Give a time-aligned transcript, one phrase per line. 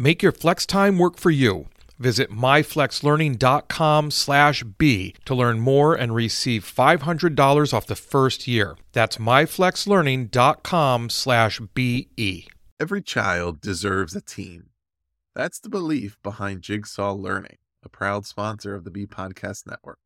[0.00, 1.66] Make your flex time work for you.
[1.98, 8.78] Visit myflexlearning.com slash BE to learn more and receive $500 off the first year.
[8.92, 12.48] That's myflexlearning.com slash BE.
[12.80, 14.70] Every child deserves a team.
[15.34, 19.98] That's the belief behind Jigsaw Learning, a proud sponsor of the BE Podcast Network.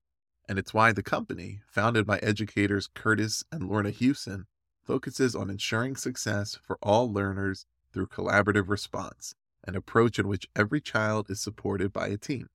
[0.48, 4.46] And it's why the company, founded by educators Kurtis and Lorna Hewson,
[4.82, 9.36] focuses on ensuring success for all learners through collaborative response
[9.66, 12.48] an approach in which every child is supported by a team.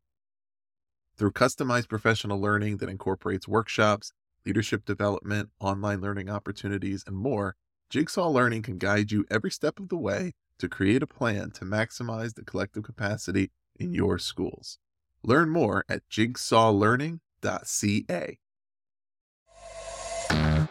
[1.18, 4.14] Through customized professional learning that incorporates workshops,
[4.46, 7.56] leadership development, online learning opportunities, and more,
[7.90, 11.66] Jigsaw Learning can guide you every step of the way to create a plan to
[11.66, 14.78] maximize the collective capacity in your schools.
[15.24, 18.38] Learn more at jigsawlearning.ca.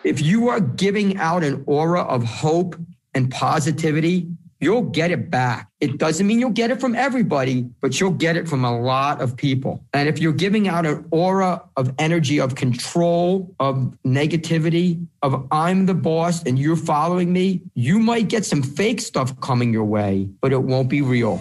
[0.05, 2.77] If you are giving out an aura of hope
[3.15, 4.29] and positivity,
[4.61, 5.69] you'll get it back.
[5.81, 9.21] It doesn't mean you'll get it from everybody, but you'll get it from a lot
[9.21, 9.85] of people.
[9.93, 15.87] And if you're giving out an aura of energy, of control, of negativity, of I'm
[15.87, 20.29] the boss and you're following me, you might get some fake stuff coming your way,
[20.41, 21.41] but it won't be real.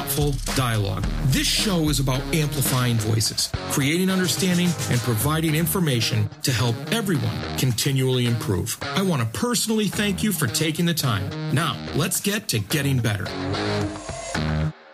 [0.00, 1.04] thoughtful dialogue.
[1.26, 8.26] This show is about amplifying voices, creating understanding, and providing information to help everyone continually
[8.26, 8.78] improve.
[8.82, 11.28] I want to personally thank you for taking the time.
[11.54, 13.26] Now, let's get to getting better.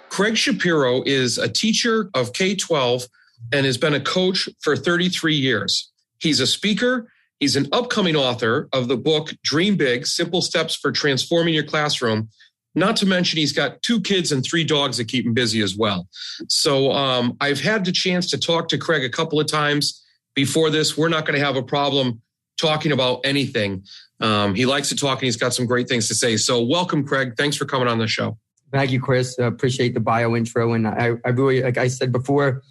[0.08, 3.04] Craig Shapiro is a teacher of K 12
[3.52, 5.92] and has been a coach for 33 years.
[6.18, 7.12] He's a speaker.
[7.38, 12.30] He's an upcoming author of the book Dream Big Simple Steps for Transforming Your Classroom,
[12.76, 15.76] not to mention, he's got two kids and three dogs that keep him busy as
[15.76, 16.06] well.
[16.48, 20.04] So um, I've had the chance to talk to Craig a couple of times
[20.34, 20.96] before this.
[20.96, 22.20] We're not going to have a problem
[22.60, 23.84] talking about anything.
[24.20, 26.36] Um, he likes to talk and he's got some great things to say.
[26.36, 27.34] So welcome, Craig.
[27.36, 28.38] Thanks for coming on the show.
[28.72, 29.38] Thank you, Chris.
[29.38, 30.74] I appreciate the bio intro.
[30.74, 32.62] And I, I really, like I said before,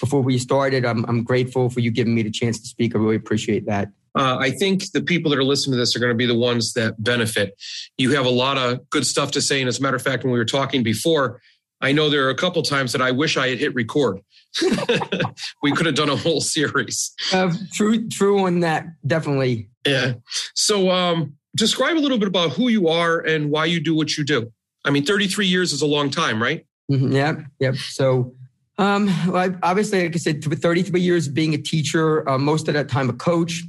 [0.00, 2.94] before we started, I'm, I'm grateful for you giving me the chance to speak.
[2.94, 6.00] I really appreciate that uh, I think the people that are listening to this are
[6.00, 7.54] going to be the ones that benefit.
[7.98, 9.60] You have a lot of good stuff to say.
[9.60, 11.40] And as a matter of fact, when we were talking before,
[11.80, 14.20] I know there are a couple times that I wish I had hit record.
[15.62, 17.14] we could have done a whole series.
[17.32, 19.70] Uh, true, true on that, definitely.
[19.86, 20.14] Yeah.
[20.54, 24.16] So, um, describe a little bit about who you are and why you do what
[24.16, 24.52] you do.
[24.84, 26.66] I mean, 33 years is a long time, right?
[26.90, 27.38] Mm-hmm, yep.
[27.60, 27.76] Yep.
[27.76, 28.34] So,
[28.78, 32.88] um, well, obviously, like I said, 33 years being a teacher, uh, most of that
[32.88, 33.62] time a coach.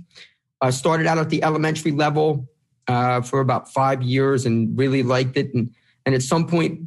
[0.62, 2.48] I started out at the elementary level
[2.88, 5.54] uh, for about five years and really liked it.
[5.54, 5.74] And,
[6.06, 6.82] and at some point,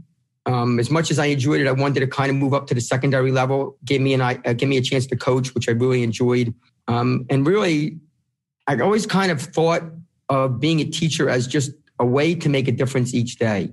[0.47, 2.75] um, as much as I enjoyed it, I wanted to kind of move up to
[2.75, 3.77] the secondary level.
[3.85, 6.53] Gave me an uh, gave me a chance to coach, which I really enjoyed.
[6.89, 7.99] Um, and really,
[8.67, 9.83] I always kind of thought
[10.29, 13.71] of being a teacher as just a way to make a difference each day.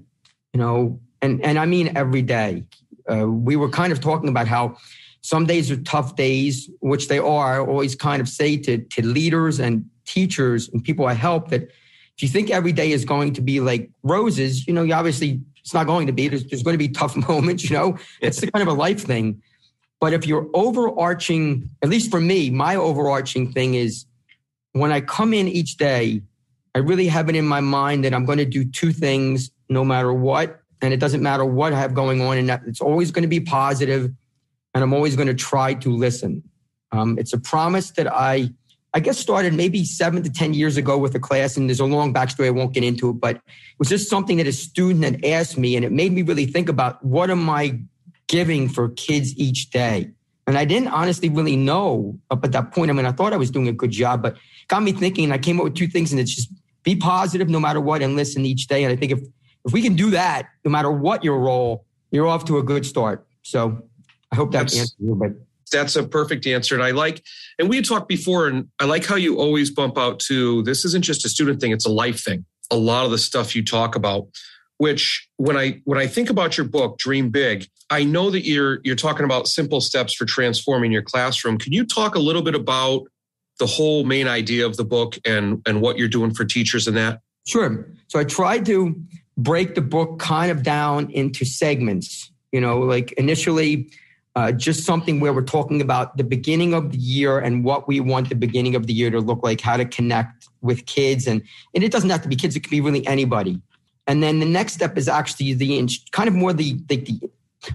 [0.54, 2.66] You know, and and I mean every day.
[3.12, 4.78] Uh, we were kind of talking about how
[5.30, 7.62] some days are tough days, which they are.
[7.62, 11.62] I always kind of say to, to leaders and teachers and people I help that
[11.62, 15.40] if you think every day is going to be like roses, you know, you obviously
[15.60, 16.30] it's not going to be.
[16.30, 19.02] There's, there's going to be tough moments, you know, it's the kind of a life
[19.02, 19.40] thing.
[20.00, 24.08] But if you're overarching, at least for me, my overarching thing is
[24.72, 26.24] when I come in each day,
[26.74, 29.86] I really have it in my mind that I'm going to do two things no
[29.86, 30.60] matter what.
[30.82, 32.40] And it doesn't matter what I have going on.
[32.40, 34.12] And it's always going to be positive
[34.80, 36.42] and I'm always going to try to listen.
[36.94, 38.50] Um, it's a promise that I,
[38.94, 41.86] I guess, started maybe seven to 10 years ago with a class, and there's a
[41.86, 42.48] long backstory.
[42.48, 43.42] I won't get into it, but it
[43.78, 46.70] was just something that a student had asked me, and it made me really think
[46.70, 47.82] about what am I
[48.28, 50.12] giving for kids each day?
[50.48, 52.90] And I didn't honestly really know up at that point.
[52.90, 54.38] I mean, I thought I was doing a good job, but
[54.70, 56.50] got me thinking, and I came up with two things, and it's just
[56.84, 58.86] be positive no matter what and listen each day.
[58.86, 59.20] And I think if,
[59.66, 62.86] if we can do that, no matter what your role, you're off to a good
[62.86, 63.28] start.
[63.42, 63.84] So
[64.32, 65.32] I hope that answers you, but
[65.72, 66.76] that's a perfect answer.
[66.76, 67.24] And I like,
[67.58, 70.86] and we had talked before, and I like how you always bump out to this
[70.86, 72.46] isn't just a student thing, it's a life thing.
[72.72, 74.28] A lot of the stuff you talk about,
[74.78, 78.80] which when I when I think about your book, Dream Big, I know that you're
[78.84, 81.58] you're talking about simple steps for transforming your classroom.
[81.58, 83.04] Can you talk a little bit about
[83.58, 86.94] the whole main idea of the book and and what you're doing for teachers in
[86.96, 87.22] that?
[87.48, 87.88] Sure.
[88.08, 88.96] So I tried to
[89.38, 92.32] break the book kind of down into segments.
[92.52, 93.92] You know, like initially
[94.36, 98.00] uh, just something where we're talking about the beginning of the year and what we
[98.00, 101.28] want the beginning of the year to look like, how to connect with kids.
[101.28, 101.42] And,
[101.74, 103.62] and it doesn't have to be kids, it can be really anybody.
[104.08, 107.30] And then the next step is actually the kind of more the, the, the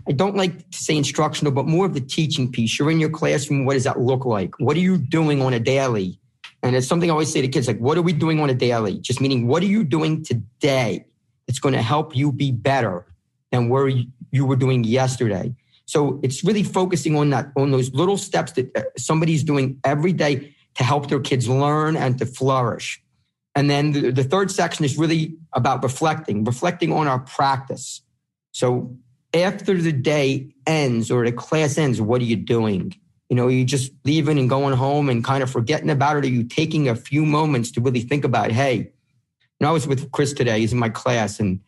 [0.08, 2.78] I don't like to say instructional, but more of the teaching piece.
[2.78, 3.64] You're in your classroom.
[3.64, 4.58] What does that look like?
[4.58, 6.18] What are you doing on a daily?
[6.62, 8.54] And it's something I always say to kids like, what are we doing on a
[8.54, 8.98] daily?
[8.98, 11.04] Just meaning, what are you doing today
[11.46, 13.04] that's going to help you be better
[13.52, 13.88] than where
[14.30, 15.54] you were doing yesterday?
[15.86, 20.12] So it's really focusing on that, on those little steps that uh, somebody's doing every
[20.12, 23.02] day to help their kids learn and to flourish.
[23.54, 28.02] And then the, the third section is really about reflecting, reflecting on our practice.
[28.52, 28.96] So
[29.32, 32.94] after the day ends or the class ends, what are you doing?
[33.28, 36.24] You know, are you just leaving and going home and kind of forgetting about it?
[36.24, 39.86] Are you taking a few moments to really think about, hey, you know, I was
[39.86, 41.60] with Chris today, he's in my class, and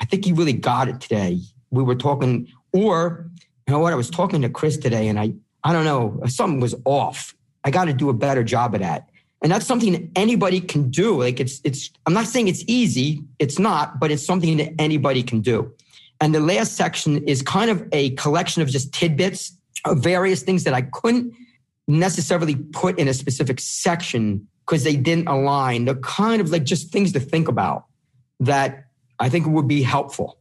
[0.00, 1.40] I think he really got it today.
[1.70, 3.30] We were talking, or
[3.70, 3.92] you know what?
[3.92, 5.32] I was talking to Chris today and I,
[5.62, 7.36] I don't know, something was off.
[7.62, 9.08] I got to do a better job of that.
[9.44, 11.16] And that's something anybody can do.
[11.16, 13.22] Like it's, it's, I'm not saying it's easy.
[13.38, 15.72] It's not, but it's something that anybody can do.
[16.20, 20.64] And the last section is kind of a collection of just tidbits of various things
[20.64, 21.32] that I couldn't
[21.86, 25.84] necessarily put in a specific section because they didn't align.
[25.84, 27.84] They're kind of like just things to think about
[28.40, 28.86] that
[29.20, 30.40] I think would be helpful.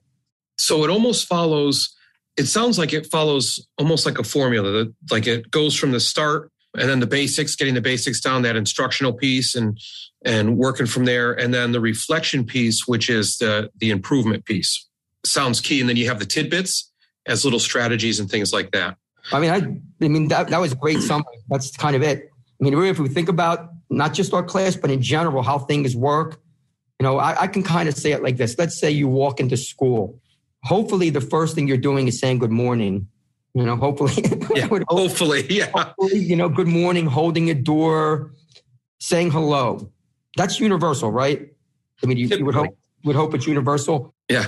[0.58, 1.96] So it almost follows
[2.40, 6.52] it sounds like it follows almost like a formula like it goes from the start
[6.78, 9.78] and then the basics getting the basics down that instructional piece and
[10.24, 14.88] and working from there and then the reflection piece which is the the improvement piece.
[15.26, 16.92] Sounds key and then you have the tidbits
[17.26, 18.98] as little strategies and things like that.
[19.32, 21.40] I mean i i mean that, that was great summary.
[21.50, 22.30] That's kind of it.
[22.60, 25.60] I mean really if we think about not just our class but in general how
[25.60, 26.40] things work
[27.00, 28.58] you know I, I can kind of say it like this.
[28.58, 30.20] Let's say you walk into school
[30.64, 33.08] hopefully the first thing you're doing is saying good morning.
[33.54, 34.14] You know, hopefully.
[34.56, 35.68] Yeah, hopefully, yeah.
[35.68, 38.34] Hopefully, you know, good morning, holding a door,
[39.00, 39.92] saying hello.
[40.38, 41.54] That's universal, right?
[42.04, 44.14] I mean, you, you would hope would hope it's universal.
[44.28, 44.48] Yeah.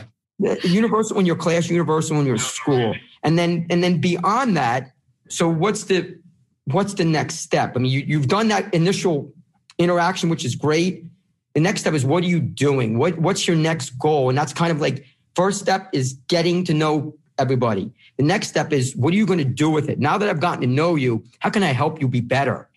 [0.63, 2.95] Universal in your class, universal in your school.
[3.23, 4.91] And then and then beyond that,
[5.29, 6.19] so what's the
[6.65, 7.73] what's the next step?
[7.75, 9.31] I mean, you, you've done that initial
[9.77, 11.05] interaction, which is great.
[11.53, 12.97] The next step is what are you doing?
[12.97, 14.29] What what's your next goal?
[14.29, 15.05] And that's kind of like
[15.35, 17.91] First step is getting to know everybody.
[18.17, 19.99] The next step is what are you going to do with it?
[19.99, 22.69] Now that I've gotten to know you, how can I help you be better?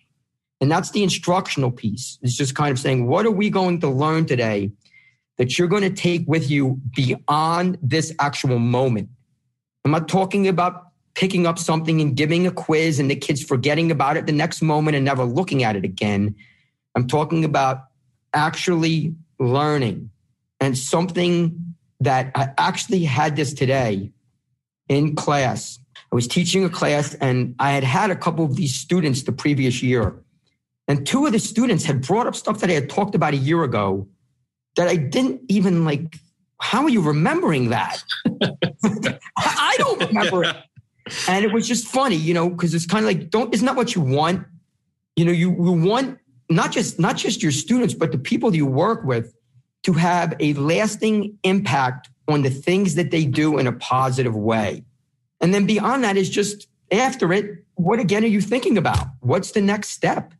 [0.61, 2.17] And that's the instructional piece.
[2.21, 4.71] It's just kind of saying, what are we going to learn today
[5.37, 9.09] that you're going to take with you beyond this actual moment?
[9.83, 13.91] I'm not talking about picking up something and giving a quiz and the kids forgetting
[13.91, 16.35] about it the next moment and never looking at it again.
[16.95, 17.85] I'm talking about
[18.33, 20.09] actually learning
[20.59, 24.11] and something that I actually had this today
[24.89, 25.79] in class.
[26.11, 29.31] I was teaching a class and I had had a couple of these students the
[29.31, 30.21] previous year.
[30.87, 33.37] And two of the students had brought up stuff that I had talked about a
[33.37, 34.07] year ago
[34.75, 36.17] that I didn't even like.
[36.61, 38.01] How are you remembering that?
[39.37, 40.55] I don't remember it.
[41.27, 43.75] And it was just funny, you know, because it's kind of like, don't, isn't that
[43.75, 44.43] what you want?
[45.15, 46.17] You know, you, you want
[46.49, 49.35] not just, not just your students, but the people you work with
[49.85, 54.83] to have a lasting impact on the things that they do in a positive way.
[55.39, 59.05] And then beyond that is just after it, what again are you thinking about?
[59.19, 60.33] What's the next step?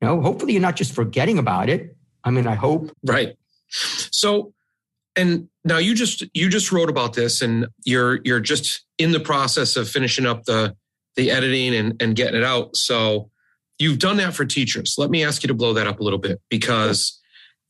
[0.00, 1.94] You know, hopefully you're not just forgetting about it.
[2.24, 2.90] I mean, I hope.
[3.04, 3.36] Right.
[3.68, 4.54] So,
[5.14, 9.20] and now you just you just wrote about this, and you're you're just in the
[9.20, 10.74] process of finishing up the
[11.16, 12.76] the editing and and getting it out.
[12.76, 13.30] So,
[13.78, 14.94] you've done that for teachers.
[14.96, 17.20] Let me ask you to blow that up a little bit because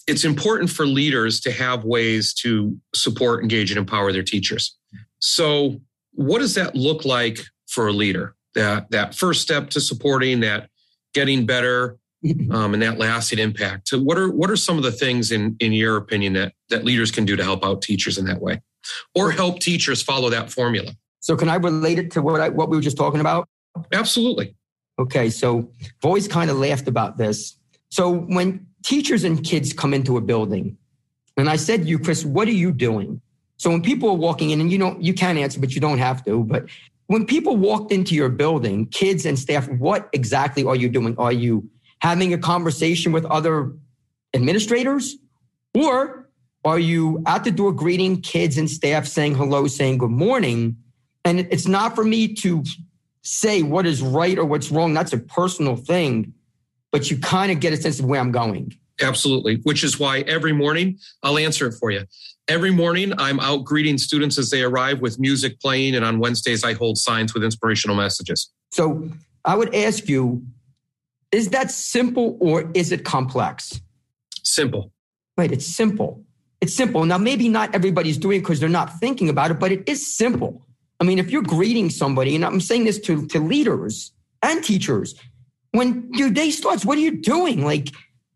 [0.07, 4.77] it's important for leaders to have ways to support, engage, and empower their teachers.
[5.19, 5.81] So,
[6.13, 8.35] what does that look like for a leader?
[8.55, 10.71] That that first step to supporting that,
[11.13, 11.99] getting better,
[12.51, 13.89] um, and that lasting impact.
[13.89, 16.85] So, what are what are some of the things in in your opinion that that
[16.85, 18.63] leaders can do to help out teachers in that way,
[19.15, 20.93] or help teachers follow that formula?
[21.21, 23.49] So, can I relate it to what I, what we were just talking about?
[23.93, 24.55] Absolutely.
[24.99, 27.59] Okay, so I've always kind of laughed about this
[27.97, 30.77] So when teachers and kids come into a building,
[31.39, 33.23] and I said to you, Chris, what are you doing?
[33.57, 35.97] So when people are walking in, and you know, you can answer, but you don't
[35.97, 36.45] have to.
[36.45, 36.67] But
[37.07, 41.17] when people walked into your building, kids and staff, what exactly are you doing?
[41.17, 43.73] Are you having a conversation with other
[44.35, 45.17] administrators?
[45.75, 46.29] Or
[46.67, 50.77] are you at the door greeting kids and staff saying hello, saying good morning?
[51.25, 52.63] And it's not for me to
[53.23, 54.93] say what is right or what's wrong.
[54.93, 56.35] That's a personal thing,
[56.93, 58.77] but you kind of get a sense of where I'm going.
[59.01, 62.05] Absolutely, which is why every morning I'll answer it for you.
[62.49, 66.65] Every morning I'm out greeting students as they arrive with music playing, and on Wednesdays
[66.65, 68.51] I hold signs with inspirational messages.
[68.71, 69.11] So
[69.45, 70.47] I would ask you
[71.33, 73.81] is that simple or is it complex?
[74.43, 74.93] Simple.
[75.37, 76.25] Right, it's simple.
[76.61, 77.05] It's simple.
[77.05, 80.17] Now, maybe not everybody's doing it because they're not thinking about it, but it is
[80.17, 80.67] simple.
[80.99, 84.13] I mean, if you're greeting somebody, and I'm saying this to, to leaders
[84.43, 85.15] and teachers,
[85.77, 87.65] when your day starts, what are you doing?
[87.65, 87.89] Like,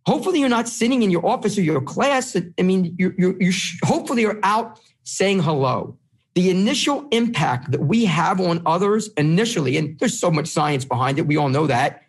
[0.06, 2.36] hopefully you're not sitting in your office or your class.
[2.36, 3.52] I mean, you you you
[3.84, 5.96] hopefully you're out saying hello.
[6.34, 11.18] The initial impact that we have on others initially, and there's so much science behind
[11.18, 12.02] it, we all know that.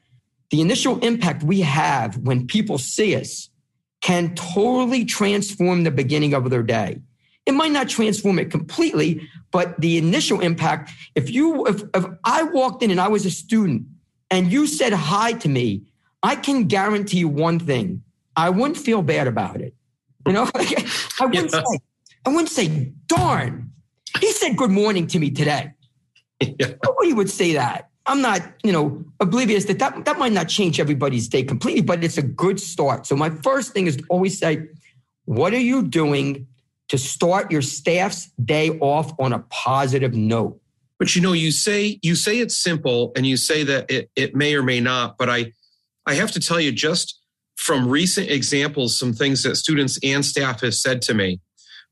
[0.51, 3.49] The initial impact we have when people see us
[4.01, 6.99] can totally transform the beginning of their day.
[7.45, 12.43] It might not transform it completely, but the initial impact, if you if, if I
[12.43, 13.85] walked in and I was a student
[14.31, 15.83] and you said hi to me,
[16.23, 18.01] I can guarantee you one thing.
[18.35, 19.75] I wouldn't feel bad about it.
[20.25, 21.63] You know, I wouldn't yeah.
[21.63, 21.79] say,
[22.25, 23.71] I wouldn't say, darn,
[24.19, 25.73] he said good morning to me today.
[26.39, 26.73] Yeah.
[26.83, 27.89] Nobody would say that.
[28.05, 32.03] I'm not, you know, oblivious that, that that might not change everybody's day completely, but
[32.03, 33.05] it's a good start.
[33.05, 34.67] So my first thing is to always say,
[35.25, 36.47] what are you doing
[36.87, 40.60] to start your staff's day off on a positive note?
[41.01, 44.35] But you know, you say you say it's simple and you say that it, it
[44.35, 45.51] may or may not, but I
[46.05, 47.19] I have to tell you just
[47.55, 51.39] from recent examples, some things that students and staff have said to me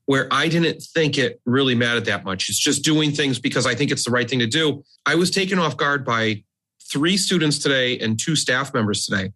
[0.06, 2.48] where I didn't think it really mattered that much.
[2.48, 4.84] It's just doing things because I think it's the right thing to do.
[5.04, 6.44] I was taken off guard by
[6.88, 9.32] three students today and two staff members today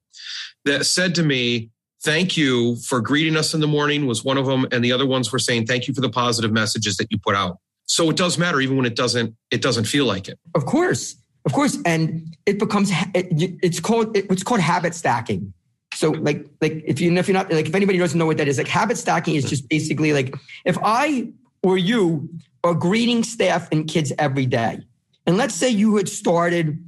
[0.67, 1.71] that said to me,
[2.05, 4.69] Thank you for greeting us in the morning, was one of them.
[4.71, 7.35] And the other ones were saying, Thank you for the positive messages that you put
[7.35, 7.59] out.
[7.87, 10.39] So it does matter, even when it doesn't, it doesn't feel like it.
[10.55, 11.17] Of course.
[11.45, 11.79] Of course.
[11.85, 15.53] And it becomes, it's called, it's called habit stacking.
[15.95, 18.49] So like like if you if you're not like if anybody doesn't know what that
[18.49, 21.29] is, like habit stacking is just basically like if I
[21.63, 22.29] or you
[22.63, 24.81] are greeting staff and kids every day,
[25.27, 26.85] and let's say you had started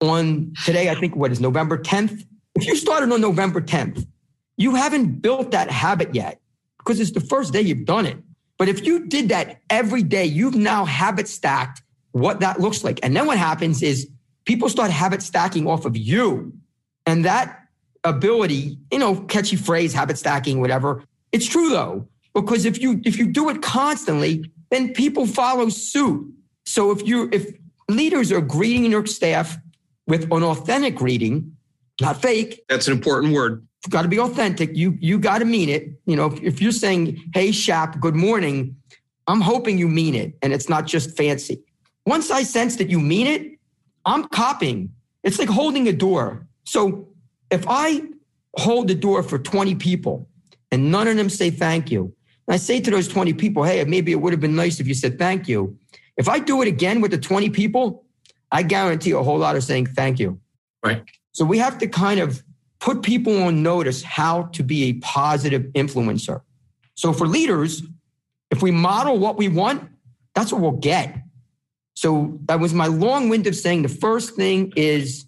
[0.00, 2.24] on today, I think what is November 10th.
[2.54, 4.06] If you started on November 10th,
[4.56, 6.40] you haven't built that habit yet
[6.78, 8.18] because it's the first day you've done it.
[8.62, 13.00] But if you did that every day, you've now habit stacked what that looks like.
[13.02, 14.08] And then what happens is
[14.44, 16.52] people start habit stacking off of you.
[17.04, 17.58] And that
[18.04, 21.02] ability, you know, catchy phrase, habit stacking, whatever.
[21.32, 26.32] It's true though, because if you if you do it constantly, then people follow suit.
[26.64, 27.52] So if you if
[27.88, 29.58] leaders are greeting your staff
[30.06, 31.56] with an authentic greeting,
[32.00, 32.62] not fake.
[32.68, 33.66] That's an important word.
[33.88, 34.76] Got to be authentic.
[34.76, 35.88] You you got to mean it.
[36.06, 38.76] You know, if, if you're saying, "Hey, Shap, good morning,"
[39.26, 41.62] I'm hoping you mean it, and it's not just fancy.
[42.06, 43.58] Once I sense that you mean it,
[44.04, 44.90] I'm copying.
[45.22, 46.46] It's like holding a door.
[46.64, 47.08] So
[47.50, 48.02] if I
[48.56, 50.28] hold the door for 20 people
[50.70, 52.14] and none of them say thank you,
[52.46, 54.88] and I say to those 20 people, hey, maybe it would have been nice if
[54.88, 55.76] you said thank you.
[56.16, 58.04] If I do it again with the 20 people,
[58.50, 60.40] I guarantee a whole lot of saying thank you.
[60.84, 61.04] Right.
[61.32, 62.42] So we have to kind of
[62.82, 66.40] put people on notice how to be a positive influencer.
[66.94, 67.82] So for leaders,
[68.50, 69.88] if we model what we want,
[70.34, 71.16] that's what we'll get.
[71.94, 75.26] So that was my long wind of saying the first thing is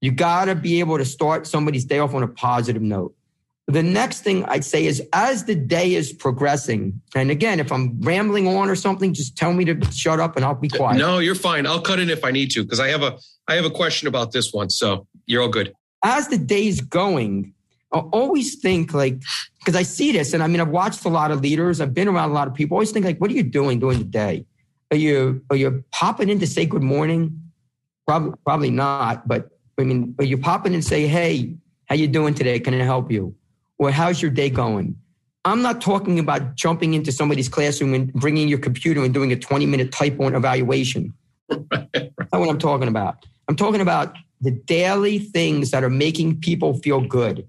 [0.00, 3.14] you got to be able to start somebody's day off on a positive note.
[3.66, 8.00] The next thing I'd say is as the day is progressing, and again, if I'm
[8.00, 10.98] rambling on or something, just tell me to shut up and I'll be quiet.
[10.98, 11.66] No, you're fine.
[11.66, 13.18] I'll cut in if I need to because I have a
[13.48, 14.70] I have a question about this one.
[14.70, 15.72] So you're all good.
[16.04, 17.54] As the day's going,
[17.92, 19.22] I always think like
[19.58, 22.08] because I see this, and I mean I've watched a lot of leaders, I've been
[22.08, 22.76] around a lot of people.
[22.76, 24.46] I always think like, what are you doing during the day?
[24.90, 27.40] Are you are you popping in to say good morning?
[28.06, 31.54] Probably probably not, but I mean, are you pop in and say, "Hey,
[31.86, 32.58] how you doing today?
[32.60, 33.34] Can I help you?"
[33.78, 34.96] Or "How's your day going?"
[35.44, 39.36] I'm not talking about jumping into somebody's classroom and bringing your computer and doing a
[39.36, 41.12] 20 minute type on evaluation.
[41.48, 43.26] That's not what I'm talking about.
[43.48, 47.46] I'm talking about the daily things that are making people feel good.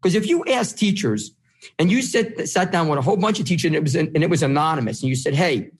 [0.00, 1.30] Because if you ask teachers
[1.78, 4.16] and you sit, sat down with a whole bunch of teachers and it was and
[4.16, 5.70] it was anonymous, and you said, "Hey,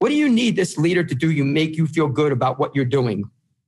[0.00, 1.30] what do you need this leader to do?
[1.30, 3.24] You make you feel good about what you're doing."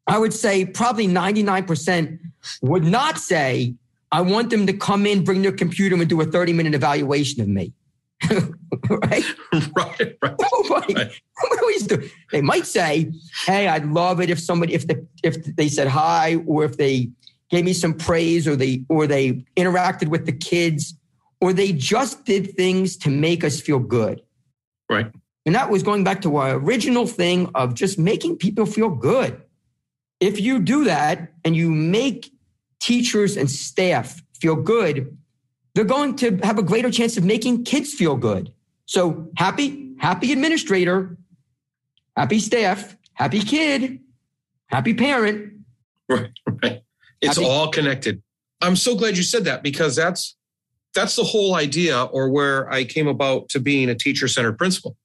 [0.07, 2.19] I would say probably 99%
[2.61, 3.75] would not say,
[4.13, 7.41] I want them to come in, bring their computer, and do a 30 minute evaluation
[7.41, 7.73] of me.
[8.91, 9.25] right?
[9.77, 10.95] right, oh, right.
[10.95, 12.11] right.
[12.33, 13.11] They might say,
[13.47, 17.11] "Hey, I'd love it if somebody if the if they said hi or if they
[17.51, 20.95] gave me some praise or they or they interacted with the kids
[21.41, 24.23] or they just did things to make us feel good."
[24.91, 25.11] Right.
[25.47, 29.41] And that was going back to our original thing of just making people feel good.
[30.21, 32.31] If you do that and you make
[32.81, 35.17] teachers and staff feel good,
[35.75, 38.54] they're going to have a greater chance of making kids feel good.
[38.87, 41.17] So happy, happy administrator,
[42.17, 44.01] happy staff, happy kid,
[44.67, 45.53] happy parent.
[46.09, 46.31] Right,
[46.63, 46.83] right.
[47.21, 47.49] It's happy.
[47.49, 48.23] all connected.
[48.61, 50.37] I'm so glad you said that because that's
[50.95, 54.97] that's the whole idea or where I came about to being a teacher centered principal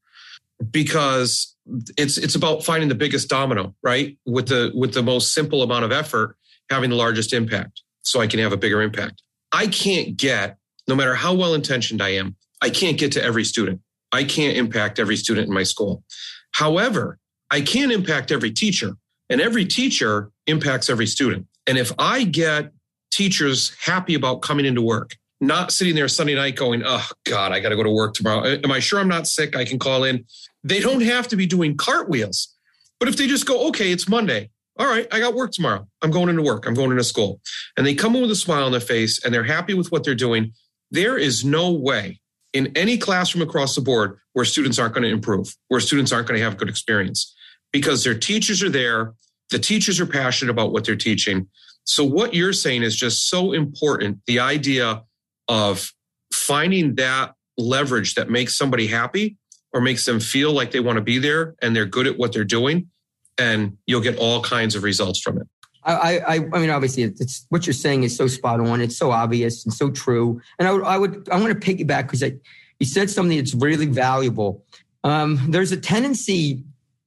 [0.71, 1.55] because
[1.98, 4.17] it's it's about finding the biggest domino, right?
[4.25, 6.36] With the with the most simple amount of effort
[6.69, 9.21] having the largest impact so I can have a bigger impact.
[9.51, 10.57] I can't get
[10.88, 13.82] no matter how well intentioned I am, I can't get to every student.
[14.12, 16.04] I can't impact every student in my school.
[16.51, 17.20] However,
[17.51, 18.96] I can impact every teacher,
[19.30, 21.48] and every teacher impacts every student.
[21.68, 22.72] And if I get
[23.12, 27.60] teachers happy about coming into work, not sitting there Sunday night going, oh God, I
[27.60, 28.46] got to go to work tomorrow.
[28.46, 29.56] Am I sure I'm not sick?
[29.56, 30.25] I can call in.
[30.63, 32.54] They don't have to be doing cartwheels.
[33.00, 34.50] But if they just go, okay, it's Monday.
[34.78, 35.88] All right, I got work tomorrow.
[36.01, 36.66] I'm going into work.
[36.66, 37.39] I'm going into school.
[37.78, 40.04] And they come in with a smile on their face and they're happy with what
[40.04, 40.54] they're doing.
[40.92, 42.20] There is no way
[42.53, 46.27] in any classroom across the board where students aren't going to improve, where students aren't
[46.27, 47.36] going to have good experience
[47.72, 49.13] because their teachers are there.
[49.51, 51.48] The teachers are passionate about what they're teaching.
[51.84, 54.20] So, what you're saying is just so important.
[54.27, 55.03] The idea
[55.48, 55.91] of
[56.32, 59.38] finding that leverage that makes somebody happy
[59.74, 62.32] or makes them feel like they want to be there and they're good at what
[62.32, 62.89] they're doing,
[63.38, 65.48] and you'll get all kinds of results from it.
[65.93, 68.81] I, I, I mean, obviously, it's what you're saying is so spot on.
[68.81, 70.41] It's so obvious and so true.
[70.58, 73.86] And I would, I would, I want to piggyback because you said something that's really
[73.86, 74.63] valuable.
[75.03, 76.63] Um, there's a tendency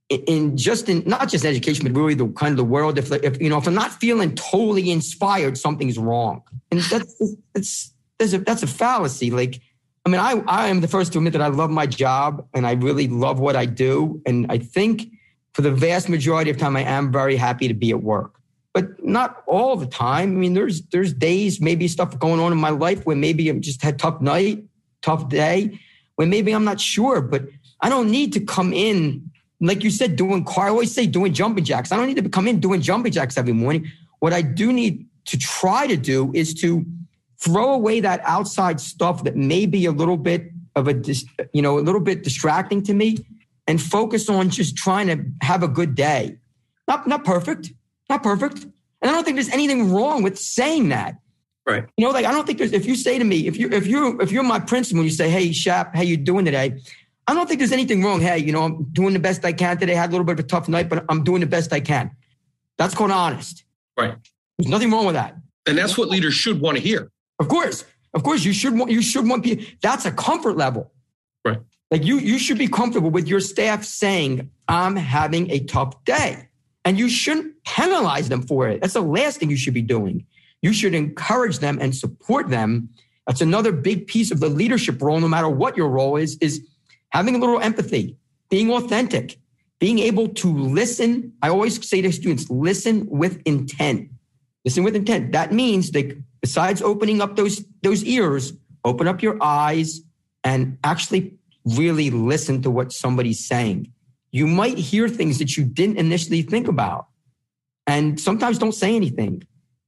[0.08, 2.98] in just in not just education, but really the kind of the world.
[2.98, 7.22] If, if you know, if I'm not feeling totally inspired, something's wrong, and that's
[7.54, 9.30] that's that's a, that's a fallacy.
[9.30, 9.60] Like,
[10.04, 12.66] I mean, I I am the first to admit that I love my job and
[12.66, 15.12] I really love what I do, and I think
[15.54, 18.41] for the vast majority of time, I am very happy to be at work
[18.72, 20.30] but not all the time.
[20.30, 23.60] I mean, there's there's days, maybe stuff going on in my life where maybe I'm
[23.60, 24.64] just had tough night,
[25.02, 25.78] tough day,
[26.16, 27.20] where maybe I'm not sure.
[27.20, 27.44] But
[27.80, 29.30] I don't need to come in,
[29.60, 30.66] like you said, doing car.
[30.66, 31.92] I always say doing jumping jacks.
[31.92, 33.90] I don't need to come in doing jumping jacks every morning.
[34.20, 36.84] What I do need to try to do is to
[37.38, 40.94] throw away that outside stuff that may be a little bit of a,
[41.52, 43.18] you know, a little bit distracting to me,
[43.66, 46.38] and focus on just trying to have a good day.
[46.88, 47.72] Not not perfect
[48.08, 48.62] not perfect.
[48.62, 51.16] And I don't think there's anything wrong with saying that.
[51.66, 51.84] Right.
[51.96, 53.86] You know, like I don't think there's if you say to me, if you if
[53.86, 56.80] you if you're my principal, you say, Hey Shap, how you doing today?
[57.28, 58.20] I don't think there's anything wrong.
[58.20, 59.92] Hey, you know, I'm doing the best I can today.
[59.92, 61.80] I had a little bit of a tough night, but I'm doing the best I
[61.80, 62.10] can.
[62.78, 63.64] That's called honest.
[63.96, 64.16] Right.
[64.58, 65.36] There's nothing wrong with that.
[65.66, 67.10] And that's what leaders should want to hear.
[67.38, 67.84] Of course.
[68.14, 69.64] Of course, you should want you should want people.
[69.80, 70.92] That's a comfort level.
[71.44, 71.58] Right.
[71.90, 76.48] Like you you should be comfortable with your staff saying, I'm having a tough day.
[76.84, 78.80] And you shouldn't penalize them for it.
[78.80, 80.26] That's the last thing you should be doing.
[80.62, 82.88] You should encourage them and support them.
[83.26, 86.66] That's another big piece of the leadership role, no matter what your role is, is
[87.10, 88.16] having a little empathy,
[88.50, 89.38] being authentic,
[89.78, 91.32] being able to listen.
[91.42, 94.10] I always say to students, listen with intent.
[94.64, 95.32] Listen with intent.
[95.32, 98.52] That means that besides opening up those, those ears,
[98.84, 100.00] open up your eyes
[100.42, 103.91] and actually really listen to what somebody's saying
[104.32, 107.06] you might hear things that you didn't initially think about.
[107.86, 109.34] And sometimes don't say anything.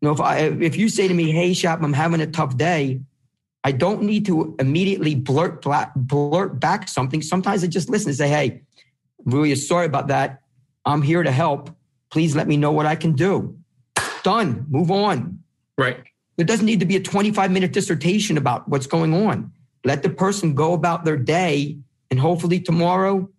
[0.00, 2.56] You know, if I if you say to me, "Hey, Shap, I'm having a tough
[2.56, 3.00] day,"
[3.64, 5.64] I don't need to immediately blurt
[5.96, 7.22] blurt back something.
[7.22, 8.62] Sometimes I just listen and say, "Hey,
[9.24, 10.42] really sorry about that.
[10.84, 11.70] I'm here to help.
[12.10, 13.56] Please let me know what I can do."
[14.22, 14.66] Done.
[14.68, 15.38] Move on.
[15.78, 15.98] Right.
[16.36, 19.52] There doesn't need to be a 25 minute dissertation about what's going on.
[19.84, 21.78] Let the person go about their day,
[22.10, 23.30] and hopefully tomorrow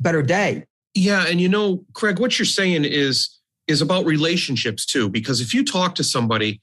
[0.00, 0.64] better day.
[0.94, 5.52] Yeah, and you know, Craig, what you're saying is is about relationships too, because if
[5.52, 6.60] you talk to somebody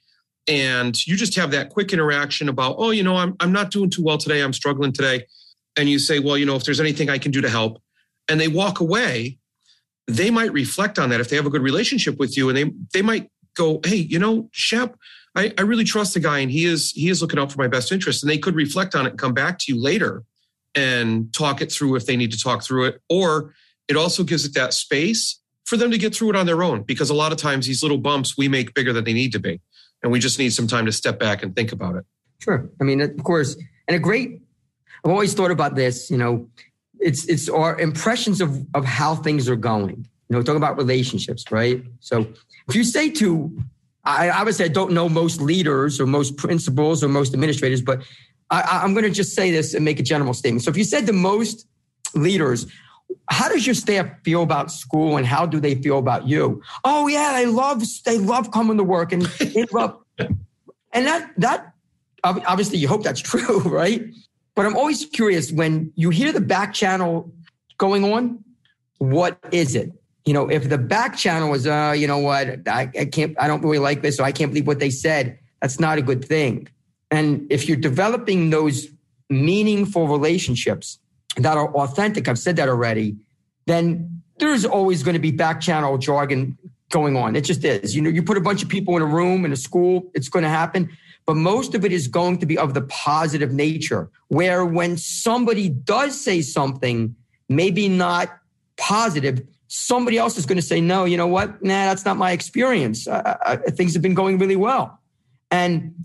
[0.48, 3.90] and you just have that quick interaction about, oh, you know, I'm I'm not doing
[3.90, 5.26] too well today, I'm struggling today,
[5.78, 7.82] and you say, well, you know, if there's anything I can do to help,
[8.28, 9.38] and they walk away,
[10.08, 12.72] they might reflect on that if they have a good relationship with you, and they
[12.94, 14.96] they might go, hey, you know, Shep,
[15.36, 17.68] I, I really trust the guy, and he is he is looking out for my
[17.68, 20.24] best interest, and they could reflect on it and come back to you later
[20.76, 23.02] and talk it through if they need to talk through it.
[23.10, 23.54] Or
[23.88, 26.84] it also gives it that space for them to get through it on their own
[26.84, 29.40] because a lot of times these little bumps we make bigger than they need to
[29.40, 29.62] be.
[30.04, 32.06] and we just need some time to step back and think about it.
[32.40, 32.70] Sure.
[32.80, 33.58] I mean, of course,
[33.88, 34.42] and a great.
[35.04, 36.12] I've always thought about this.
[36.12, 36.48] You know,
[37.00, 40.08] it's it's our impressions of of how things are going.
[40.30, 41.84] You know, talking about relationships, right?
[42.00, 42.28] So
[42.68, 43.58] if you say to,
[44.04, 48.04] I obviously I don't know most leaders or most principals or most administrators, but
[48.50, 50.64] I, I'm going to just say this and make a general statement.
[50.64, 51.68] So if you said to most
[52.14, 52.68] leaders,
[53.30, 56.62] how does your staff feel about school and how do they feel about you?
[56.84, 61.74] Oh yeah, they love they love coming to work and they love, and that that
[62.24, 64.04] obviously you hope that's true, right?
[64.56, 67.32] But I'm always curious when you hear the back channel
[67.78, 68.44] going on,
[69.00, 69.92] what is it?
[70.24, 73.48] You know, if the back channel is, uh, you know what, I, I can't, I
[73.48, 75.38] don't really like this, or I can't believe what they said.
[75.62, 76.68] That's not a good thing.
[77.16, 78.90] And if you're developing those
[79.30, 81.00] meaningful relationships
[81.38, 83.16] that are authentic, I've said that already,
[83.68, 86.58] then there's always going to be back channel jargon
[86.90, 87.38] going on.
[87.38, 87.96] It just is.
[87.96, 90.28] You know, you put a bunch of people in a room in a school, it's
[90.28, 90.90] going to happen.
[91.26, 95.70] But most of it is going to be of the positive nature, where when somebody
[95.70, 97.16] does say something,
[97.48, 98.28] maybe not
[98.76, 101.64] positive, somebody else is going to say, no, you know what?
[101.64, 103.08] Nah, that's not my experience.
[103.08, 105.00] Uh, things have been going really well.
[105.50, 105.96] And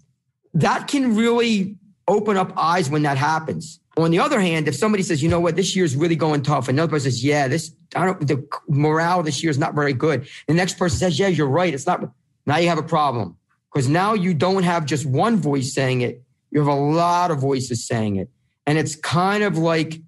[0.54, 1.76] that can really
[2.08, 3.80] open up eyes when that happens.
[3.96, 6.42] On the other hand, if somebody says, you know what, this year is really going
[6.42, 9.74] tough, and another person says, yeah, this, I don't, the morale this year is not
[9.74, 10.28] very good.
[10.48, 11.72] The next person says, yeah, you're right.
[11.72, 12.10] It's not,
[12.46, 13.36] now you have a problem
[13.72, 16.22] because now you don't have just one voice saying it.
[16.50, 18.28] You have a lot of voices saying it.
[18.66, 20.00] And it's kind of like,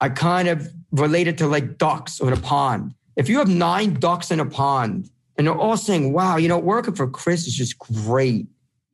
[0.00, 2.94] I kind of relate it to like ducks in a pond.
[3.16, 6.58] If you have nine ducks in a pond and they're all saying, wow, you know,
[6.58, 8.46] working for Chris is just great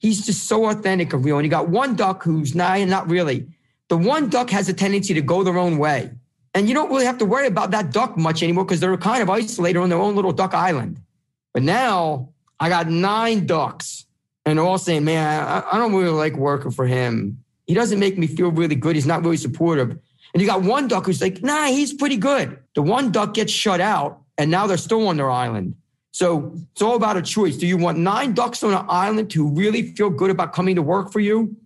[0.02, 1.38] he's just so authentic and real.
[1.38, 3.46] And you got one duck who's not, not really.
[3.88, 6.10] The one duck has a tendency to go their own way.
[6.54, 9.22] And you don't really have to worry about that duck much anymore because they're kind
[9.22, 11.00] of isolated on their own little duck island.
[11.54, 12.28] But now
[12.60, 14.04] I got nine ducks
[14.44, 17.42] and they're all saying, man, I, I don't really like working for him.
[17.66, 18.96] He doesn't make me feel really good.
[18.96, 19.90] He's not really supportive.
[20.34, 22.58] And you got one duck who's like, nah, he's pretty good.
[22.74, 25.76] The one duck gets shut out and now they're still on their island.
[26.12, 27.56] So it's all about a choice.
[27.56, 30.82] Do you want nine ducks on an island to really feel good about coming to
[30.82, 31.56] work for you?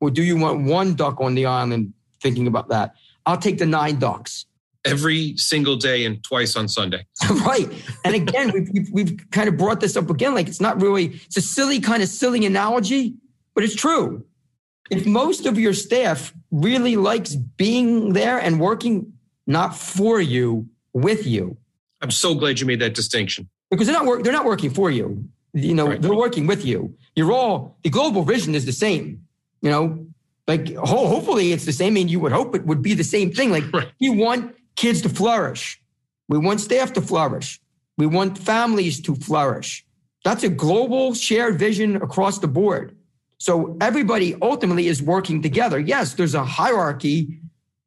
[0.00, 1.92] Or do you want one duck on the island
[2.22, 2.94] thinking about that?
[3.26, 4.46] I'll take the nine ducks.
[4.84, 7.04] Every single day and twice on Sunday.
[7.44, 7.68] right.
[8.04, 10.34] And again, we've, we've, we've kind of brought this up again.
[10.34, 13.14] Like it's not really, it's a silly, kind of silly analogy,
[13.54, 14.24] but it's true.
[14.88, 19.12] If most of your staff really likes being there and working
[19.48, 21.56] not for you, with you.
[22.00, 24.90] I'm so glad you made that distinction because they're not work, they're not working for
[24.90, 25.28] you.
[25.52, 26.02] You know, right.
[26.02, 26.94] they're working with you.
[27.14, 29.26] You're all the global vision is the same.
[29.62, 30.06] You know,
[30.46, 31.88] like ho- hopefully it's the same.
[31.88, 33.50] I mean, you would hope it would be the same thing.
[33.50, 33.88] Like right.
[34.00, 35.80] we want kids to flourish.
[36.28, 37.60] We want staff to flourish.
[37.96, 39.84] We want families to flourish.
[40.24, 42.96] That's a global shared vision across the board.
[43.38, 45.78] So everybody ultimately is working together.
[45.78, 47.38] Yes, there's a hierarchy,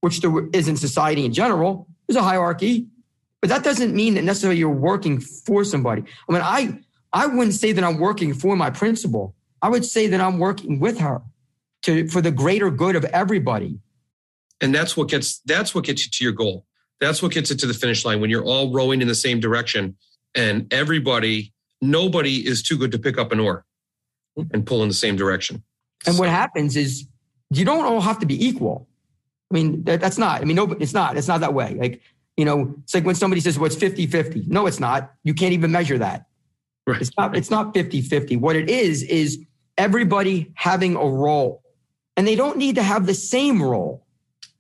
[0.02, 1.88] which there is in society in general.
[2.08, 2.88] There's a hierarchy.
[3.42, 6.04] But that doesn't mean that necessarily you're working for somebody.
[6.28, 6.80] I mean, I
[7.14, 9.36] I wouldn't say that I'm working for my principal.
[9.62, 11.22] I would say that I'm working with her
[11.84, 13.80] to for the greater good of everybody.
[14.62, 16.66] And that's what gets that's what gets you to your goal.
[17.00, 19.40] That's what gets it to the finish line when you're all rowing in the same
[19.40, 19.96] direction
[20.36, 23.66] and everybody nobody is too good to pick up an oar
[24.52, 25.64] and pull in the same direction.
[26.06, 26.22] And so.
[26.22, 27.08] what happens is
[27.50, 28.88] you don't all have to be equal.
[29.52, 31.76] I mean, that, that's not, I mean, no, it's not, it's not that way.
[31.76, 32.02] Like
[32.40, 34.46] you know, it's like when somebody says, well, it's 50 50.
[34.48, 35.12] No, it's not.
[35.26, 36.28] You can't even measure that.
[36.88, 37.02] Right.
[37.02, 38.38] It's not, it's not 50 50.
[38.38, 39.46] What it is, is
[39.78, 41.62] everybody having a role.
[42.16, 44.06] And they don't need to have the same role.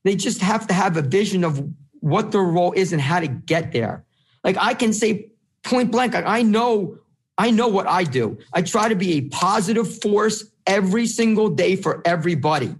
[0.03, 1.65] They just have to have a vision of
[2.01, 4.03] what their role is and how to get there.
[4.43, 5.29] Like I can say
[5.63, 6.97] point blank, I know,
[7.37, 8.39] I know what I do.
[8.51, 12.75] I try to be a positive force every single day for everybody.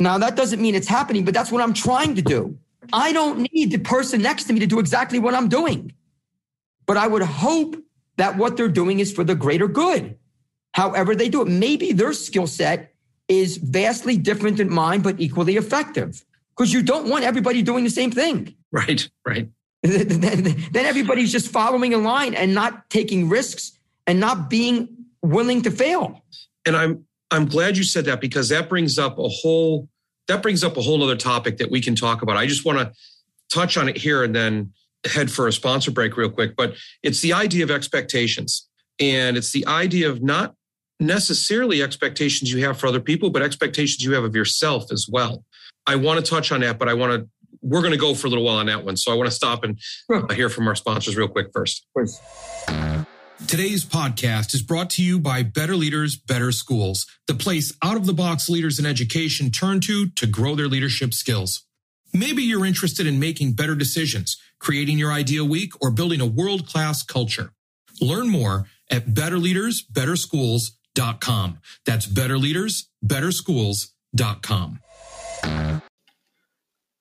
[0.00, 2.58] Now that doesn't mean it's happening, but that's what I'm trying to do.
[2.92, 5.92] I don't need the person next to me to do exactly what I'm doing.
[6.86, 7.76] But I would hope
[8.16, 10.16] that what they're doing is for the greater good.
[10.72, 11.48] However, they do it.
[11.48, 12.94] Maybe their skill set
[13.28, 16.24] is vastly different than mine, but equally effective
[16.56, 18.54] because you don't want everybody doing the same thing.
[18.72, 19.48] Right, right.
[19.82, 23.72] then everybody's just following a line and not taking risks
[24.06, 24.88] and not being
[25.22, 26.22] willing to fail.
[26.64, 29.88] And I'm I'm glad you said that because that brings up a whole
[30.28, 32.36] that brings up a whole other topic that we can talk about.
[32.36, 32.92] I just want to
[33.50, 34.72] touch on it here and then
[35.04, 36.56] head for a sponsor break real quick.
[36.56, 38.68] But it's the idea of expectations.
[38.98, 40.54] And it's the idea of not
[40.98, 45.44] necessarily expectations you have for other people, but expectations you have of yourself as well.
[45.86, 47.28] I want to touch on that, but I want to,
[47.60, 48.96] we're going to go for a little while on that one.
[48.96, 49.78] So I want to stop and
[50.32, 51.86] hear from our sponsors real quick first.
[53.44, 58.06] Today's podcast is brought to you by Better Leaders, Better Schools, the place out of
[58.06, 61.66] the box leaders in education turn to to grow their leadership skills.
[62.14, 66.66] Maybe you're interested in making better decisions, creating your ideal week, or building a world
[66.66, 67.52] class culture.
[68.00, 71.58] Learn more at betterleadersbetterschools.com.
[71.84, 74.80] That's betterleadersbetterschools.com.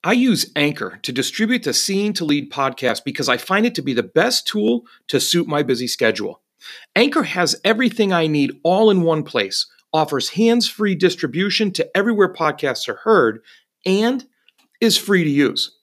[0.06, 3.82] I use Anchor to distribute the Seeing to Lead podcast because I find it to
[3.82, 6.44] be the best tool to suit my busy schedule.
[6.96, 12.32] Anchor has everything I need all in one place, offers hands free distribution to everywhere
[12.32, 13.42] podcasts are heard,
[13.84, 14.24] and
[14.80, 15.76] is free to use.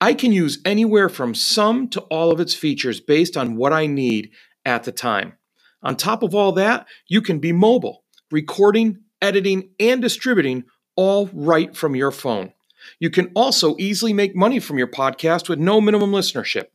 [0.00, 3.84] I can use anywhere from some to all of its features based on what I
[3.84, 4.30] need
[4.64, 5.34] at the time.
[5.82, 10.64] On top of all that, you can be mobile, recording, editing, and distributing
[10.96, 12.54] all right from your phone.
[12.98, 16.66] You can also easily make money from your podcast with no minimum listenership.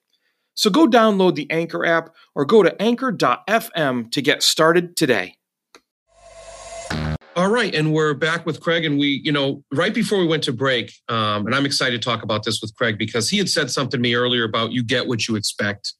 [0.53, 5.35] So go download the Anchor app or go to anchor.fm to get started today.
[7.35, 10.43] All right, and we're back with Craig, and we, you know, right before we went
[10.43, 13.49] to break, um, and I'm excited to talk about this with Craig because he had
[13.49, 15.93] said something to me earlier about you get what you expect,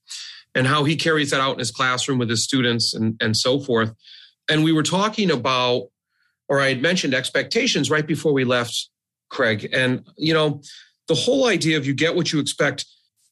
[0.55, 3.59] and how he carries that out in his classroom with his students and and so
[3.59, 3.93] forth.
[4.47, 5.89] And we were talking about,
[6.47, 8.89] or I had mentioned expectations right before we left
[9.35, 9.69] Craig.
[9.73, 10.61] And, you know,
[11.07, 12.85] the whole idea of you get what you expect,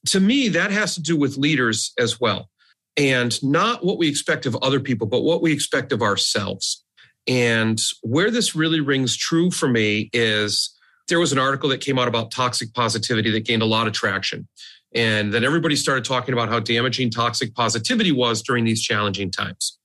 [0.07, 2.49] to me, that has to do with leaders as well.
[2.97, 6.83] And not what we expect of other people, but what we expect of ourselves.
[7.25, 11.97] And where this really rings true for me is there was an article that came
[11.97, 14.47] out about toxic positivity that gained a lot of traction.
[14.93, 19.79] And then everybody started talking about how damaging toxic positivity was during these challenging times.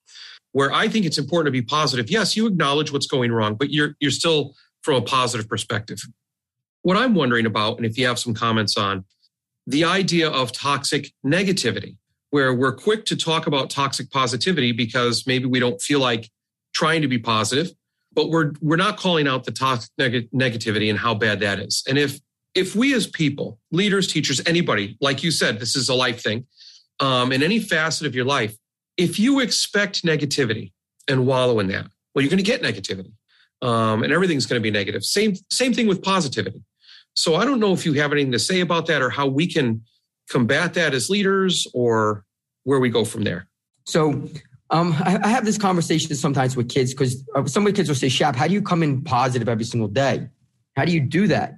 [0.52, 2.10] Where I think it's important to be positive.
[2.10, 4.54] Yes, you acknowledge what's going wrong, but you're you're still
[4.88, 6.00] from a positive perspective.
[6.80, 9.04] What I'm wondering about, and if you have some comments on,
[9.66, 11.96] the idea of toxic negativity,
[12.30, 16.30] where we're quick to talk about toxic positivity because maybe we don't feel like
[16.72, 17.70] trying to be positive,
[18.14, 21.84] but we're we're not calling out the toxic neg- negativity and how bad that is.
[21.86, 22.18] And if
[22.54, 26.46] if we as people, leaders, teachers, anybody, like you said, this is a life thing,
[26.98, 28.56] um, in any facet of your life,
[28.96, 30.72] if you expect negativity
[31.06, 33.12] and wallow in that, well, you're going to get negativity
[33.62, 35.04] um, and everything's going to be negative.
[35.04, 36.62] Same same thing with positivity.
[37.14, 39.46] So I don't know if you have anything to say about that or how we
[39.46, 39.82] can
[40.30, 42.24] combat that as leaders or
[42.64, 43.48] where we go from there.
[43.86, 44.28] So
[44.70, 47.88] um, I, I, have this conversation sometimes with kids because uh, some of the kids
[47.88, 50.28] will say, Shap, how do you come in positive every single day?
[50.76, 51.54] How do you do that?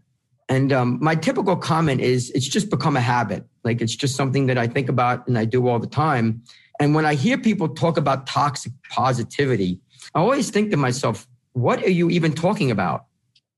[0.48, 3.44] And um, my typical comment is it's just become a habit.
[3.64, 6.42] Like it's just something that I think about and I do all the time.
[6.80, 9.80] And when I hear people talk about toxic positivity,
[10.14, 13.06] I always think to myself, what are you even talking about?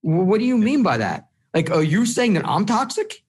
[0.03, 1.29] What do you mean by that?
[1.55, 3.23] Like, are you saying that I'm toxic?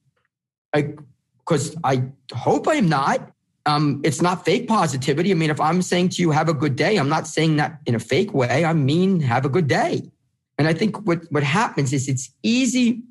[0.74, 0.98] Like,
[1.38, 3.30] because I hope I'm not.
[3.66, 5.30] Um, it's not fake positivity.
[5.30, 7.80] I mean, if I'm saying to you, have a good day, I'm not saying that
[7.86, 8.64] in a fake way.
[8.64, 10.10] I mean, have a good day.
[10.58, 13.02] And I think what, what happens is it's easy.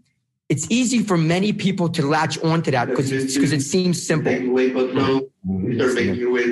[0.50, 4.32] It's easy for many people to latch onto that because because it seems simple.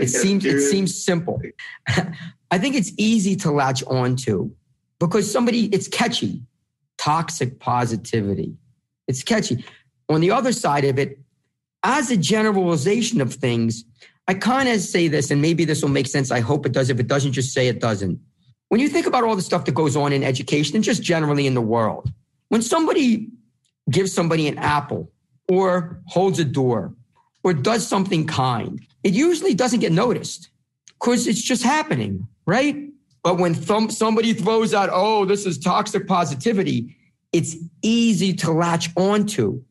[0.02, 1.40] It seems it seems simple.
[2.52, 4.52] I think it's easy to latch onto
[5.02, 6.44] because somebody, it's catchy.
[7.00, 8.56] Toxic positivity.
[9.08, 9.66] It's catchy.
[10.08, 11.20] On the other side of it,
[11.84, 13.84] as a generalization of things,
[14.28, 16.30] I kind of say this, and maybe this will make sense.
[16.30, 16.92] I hope it does.
[16.92, 18.20] If it doesn't, just say it doesn't.
[18.70, 21.48] When you think about all the stuff that goes on in education and just generally
[21.48, 22.14] in the world,
[22.50, 23.30] when somebody
[23.90, 25.12] gives somebody an apple
[25.50, 26.94] or holds a door
[27.44, 30.50] or does something kind, it usually doesn't get noticed
[31.00, 32.92] because it's just happening, right?
[33.24, 33.54] But when
[33.90, 36.98] somebody throws out, oh, this is toxic positivity,
[37.32, 39.64] it's easy to latch onto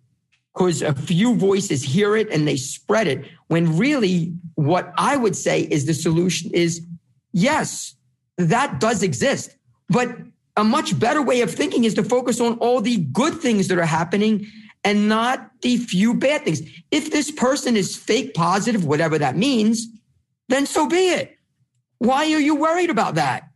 [0.55, 3.27] because a few voices hear it and they spread it.
[3.49, 6.87] When really, what I would say is the solution is
[7.33, 7.95] yes,
[8.37, 9.57] that does exist.
[9.89, 10.17] But
[10.57, 13.79] a much better way of thinking is to focus on all the good things that
[13.79, 14.47] are happening
[14.85, 16.63] and not the few bad things.
[16.91, 19.87] If this person is fake positive, whatever that means,
[20.49, 21.37] then so be it.
[22.01, 23.51] Why are you worried about that?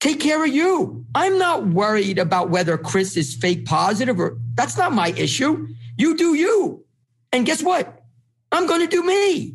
[0.00, 1.06] Take care of you.
[1.14, 5.68] I'm not worried about whether Chris is fake positive or that's not my issue.
[5.96, 6.84] You do you.
[7.32, 8.02] And guess what?
[8.50, 9.54] I'm going to do me.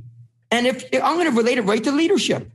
[0.49, 2.49] And if I'm going to relate it right to leadership,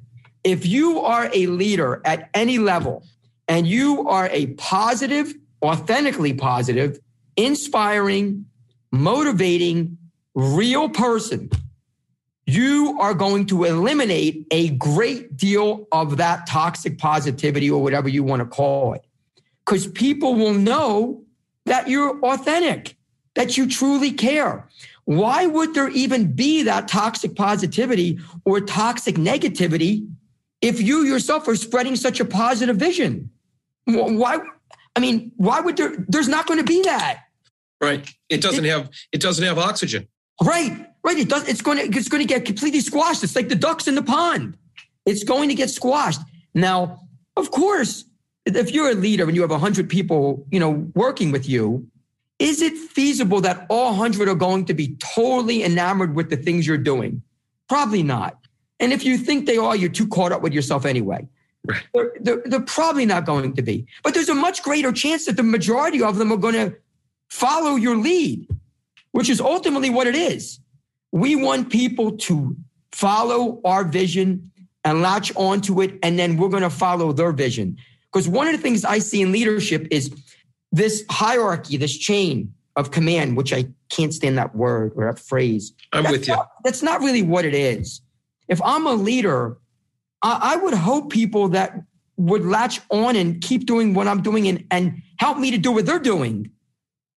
[0.45, 3.05] if you are a leader at any level
[3.47, 6.99] and you are a positive, authentically positive,
[7.37, 8.47] inspiring,
[8.93, 9.99] motivating,
[10.35, 11.51] real person,
[12.53, 18.23] you are going to eliminate a great deal of that toxic positivity or whatever you
[18.23, 19.05] want to call it.
[19.65, 21.23] Because people will know
[21.67, 22.97] that you're authentic,
[23.35, 24.69] that you truly care.
[25.11, 30.09] why would there even be that toxic positivity or toxic negativity
[30.61, 33.29] if you yourself are spreading such a positive vision?
[33.87, 34.39] Why?
[34.95, 36.05] I mean, why would there?
[36.09, 37.25] There's not going to be that.
[37.81, 38.09] Right.
[38.29, 38.91] It doesn't it, have.
[39.11, 40.07] It doesn't have oxygen.
[40.41, 40.87] Right.
[41.03, 41.19] Right.
[41.19, 41.49] It does.
[41.49, 41.97] It's going to.
[41.99, 43.25] It's going to get completely squashed.
[43.25, 44.57] It's like the ducks in the pond.
[45.07, 46.21] It's going to get squashed.
[46.55, 47.01] Now,
[47.37, 48.05] of course,
[48.47, 51.87] if you're a leader and you have hundred people, you know, working with you,
[52.39, 56.67] is it feasible that all 100 are going to be totally enamored with the things
[56.67, 57.23] you're doing?
[57.69, 58.39] Probably not.
[58.81, 61.29] And if you think they are, you're too caught up with yourself anyway.
[61.67, 61.83] Right.
[61.93, 63.87] They're, they're, they're, probably not going to be.
[64.03, 66.75] But there's a much greater chance that the majority of them are going to
[67.29, 68.49] follow your lead,
[69.13, 70.61] which is ultimately what it is.
[71.13, 72.57] We want people to
[72.93, 74.51] follow our vision
[74.85, 77.77] and latch onto it, and then we're going to follow their vision.
[78.13, 80.11] Because one of the things I see in leadership is
[80.73, 85.73] this hierarchy, this chain of command, which I can't stand that word or that phrase.
[85.93, 86.35] I'm that's with you.
[86.35, 88.01] Not, that's not really what it is.
[88.49, 89.59] If I'm a leader,
[90.23, 91.83] I, I, would hope people that
[92.17, 95.73] would latch on and keep doing what I'm doing and, and help me to do
[95.73, 96.51] what they're doing.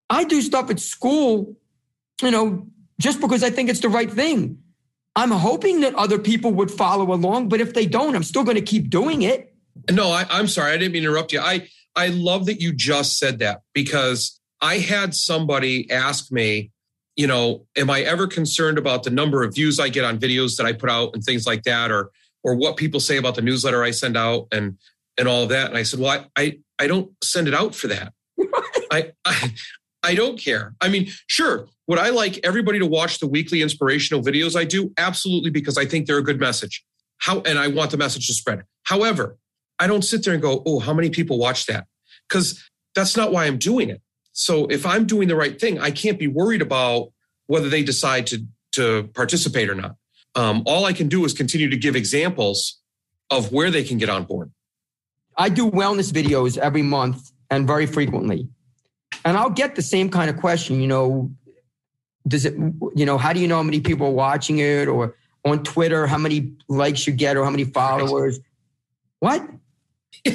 [0.10, 1.56] I do stuff at school,
[2.21, 2.67] you know,
[2.99, 4.60] just because I think it's the right thing.
[5.15, 8.56] I'm hoping that other people would follow along, but if they don't, I'm still going
[8.56, 9.53] to keep doing it.
[9.91, 10.71] No, I, I'm sorry.
[10.71, 11.39] I didn't mean to interrupt you.
[11.39, 16.71] I, I love that you just said that because I had somebody ask me,
[17.15, 20.58] you know, am I ever concerned about the number of views I get on videos
[20.58, 22.12] that I put out and things like that, or
[22.43, 24.77] or what people say about the newsletter I send out and
[25.17, 25.69] and all of that?
[25.69, 28.13] And I said, well, I I, I don't send it out for that.
[28.91, 29.53] I, I
[30.01, 30.73] I don't care.
[30.82, 34.91] I mean, sure, would I like everybody to watch the weekly inspirational videos I do?
[34.97, 36.83] Absolutely, because I think they're a good message.
[37.17, 38.63] How and I want the message to spread.
[38.83, 39.37] However,
[39.79, 41.87] I don't sit there and go, oh, how many people watch that?
[42.27, 42.63] Because
[42.95, 44.01] that's not why I'm doing it.
[44.31, 47.11] So if I'm doing the right thing, I can't be worried about
[47.47, 49.95] whether they decide to, to participate or not.
[50.35, 52.81] Um, all I can do is continue to give examples
[53.29, 54.51] of where they can get on board.
[55.37, 58.47] I do wellness videos every month and very frequently.
[59.25, 61.31] And I'll get the same kind of question, you know,
[62.27, 62.53] does it,
[62.95, 64.88] you know, how do you know how many people are watching it?
[64.88, 68.39] Or on Twitter, how many likes you get or how many followers?
[69.19, 69.47] What?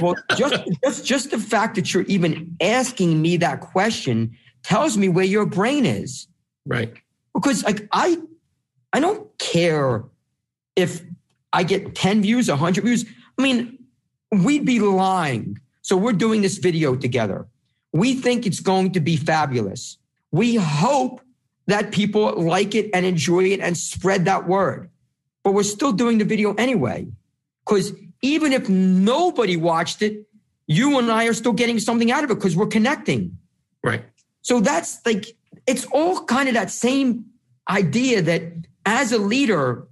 [0.00, 5.08] well, just, just just the fact that you're even asking me that question tells me
[5.08, 6.26] where your brain is.
[6.66, 6.92] Right.
[7.34, 8.18] Because like I
[8.92, 10.04] I don't care
[10.76, 11.02] if
[11.52, 13.04] I get 10 views, 100 views.
[13.38, 13.78] I mean,
[14.30, 15.58] we'd be lying.
[15.82, 17.46] So we're doing this video together.
[17.92, 19.96] We think it's going to be fabulous.
[20.30, 21.22] We hope
[21.68, 24.90] that people like it and enjoy it and spread that word.
[25.44, 27.06] But we're still doing the video anyway.
[27.64, 30.26] Because even if nobody watched it,
[30.66, 33.36] you and I are still getting something out of it because we're connecting.
[33.84, 34.02] Right.
[34.40, 37.26] So that's like, it's all kind of that same
[37.68, 38.42] idea that
[38.86, 39.86] as a leader,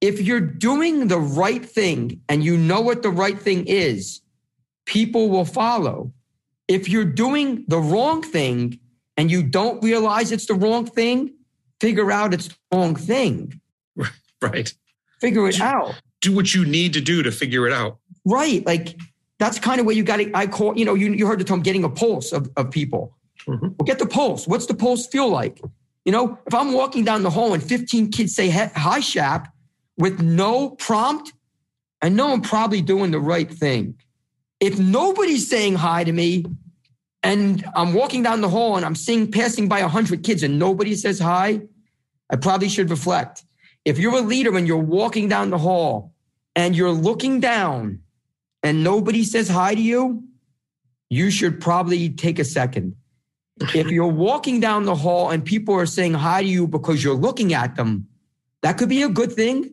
[0.00, 4.20] if you're doing the right thing and you know what the right thing is,
[4.84, 6.12] people will follow.
[6.66, 8.80] If you're doing the wrong thing
[9.16, 11.34] and you don't realize it's the wrong thing,
[11.80, 13.60] figure out it's the wrong thing.
[14.42, 14.70] Right.
[15.22, 17.98] Figure it out do what you need to do to figure it out.
[18.24, 18.66] Right.
[18.66, 18.96] Like
[19.38, 21.44] that's kind of where you got to, I call, you know, you, you heard the
[21.44, 23.16] term getting a pulse of, of people.
[23.46, 23.68] Mm-hmm.
[23.78, 24.48] Well, get the pulse.
[24.48, 25.60] What's the pulse feel like?
[26.06, 29.52] You know, if I'm walking down the hall and 15 kids say hi, Shap
[29.98, 31.32] with no prompt,
[32.00, 33.98] I know I'm probably doing the right thing.
[34.60, 36.46] If nobody's saying hi to me
[37.24, 40.94] and I'm walking down the hall and I'm seeing passing by 100 kids and nobody
[40.94, 41.62] says hi,
[42.30, 43.44] I probably should reflect.
[43.86, 46.12] If you're a leader and you're walking down the hall
[46.54, 48.00] and you're looking down
[48.62, 50.24] and nobody says hi to you,
[51.08, 52.94] you should probably take a second.
[53.74, 57.14] if you're walking down the hall and people are saying hi to you because you're
[57.14, 58.06] looking at them,
[58.62, 59.72] that could be a good thing,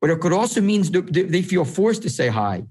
[0.00, 2.64] but it could also mean they feel forced to say hi.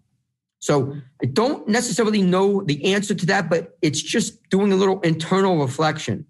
[0.59, 4.99] So I don't necessarily know the answer to that, but it's just doing a little
[5.01, 6.25] internal reflection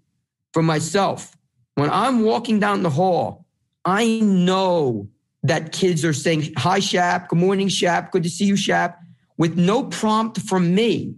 [0.52, 1.36] for myself.
[1.74, 3.46] When I'm walking down the hall,
[3.84, 5.08] I know
[5.44, 7.28] that kids are saying, Hi, Shap.
[7.28, 8.10] Good morning, Shap.
[8.10, 8.98] Good to see you, Shap,
[9.36, 11.14] with no prompt from me.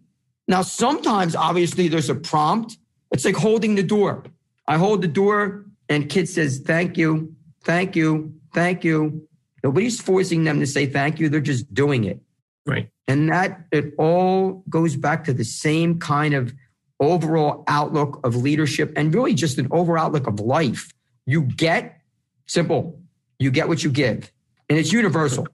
[0.46, 2.76] Now, sometimes, obviously, there's a prompt.
[3.12, 4.24] It's like holding the door.
[4.68, 7.34] I hold the door, and kid says, Thank you,
[7.64, 9.26] thank you, thank you.
[9.64, 11.28] Nobody's forcing them to say thank you.
[11.28, 12.20] They're just doing it.
[12.66, 12.88] Right.
[13.10, 16.52] And that it all goes back to the same kind of
[17.00, 20.92] overall outlook of leadership and really just an overall outlook of life.
[21.26, 22.00] You get
[22.46, 23.00] simple
[23.40, 24.30] you get what you give.
[24.68, 25.48] And it's universal.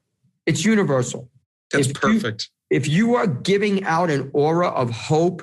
[0.45, 1.31] It's universal.
[1.73, 2.51] That's if perfect.
[2.69, 5.43] You, if you are giving out an aura of hope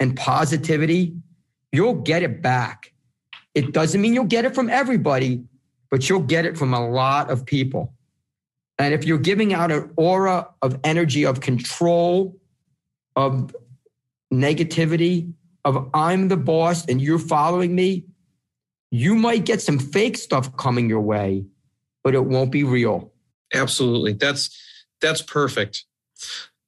[0.00, 1.14] and positivity,
[1.72, 2.92] you'll get it back.
[3.54, 5.44] It doesn't mean you'll get it from everybody,
[5.90, 7.92] but you'll get it from a lot of people.
[8.78, 12.36] And if you're giving out an aura of energy, of control,
[13.16, 13.54] of
[14.32, 15.32] negativity,
[15.64, 18.04] of I'm the boss and you're following me,
[18.90, 21.44] you might get some fake stuff coming your way,
[22.02, 23.12] but it won't be real.
[23.54, 24.14] Absolutely.
[24.14, 24.56] That's
[25.00, 25.84] that's perfect.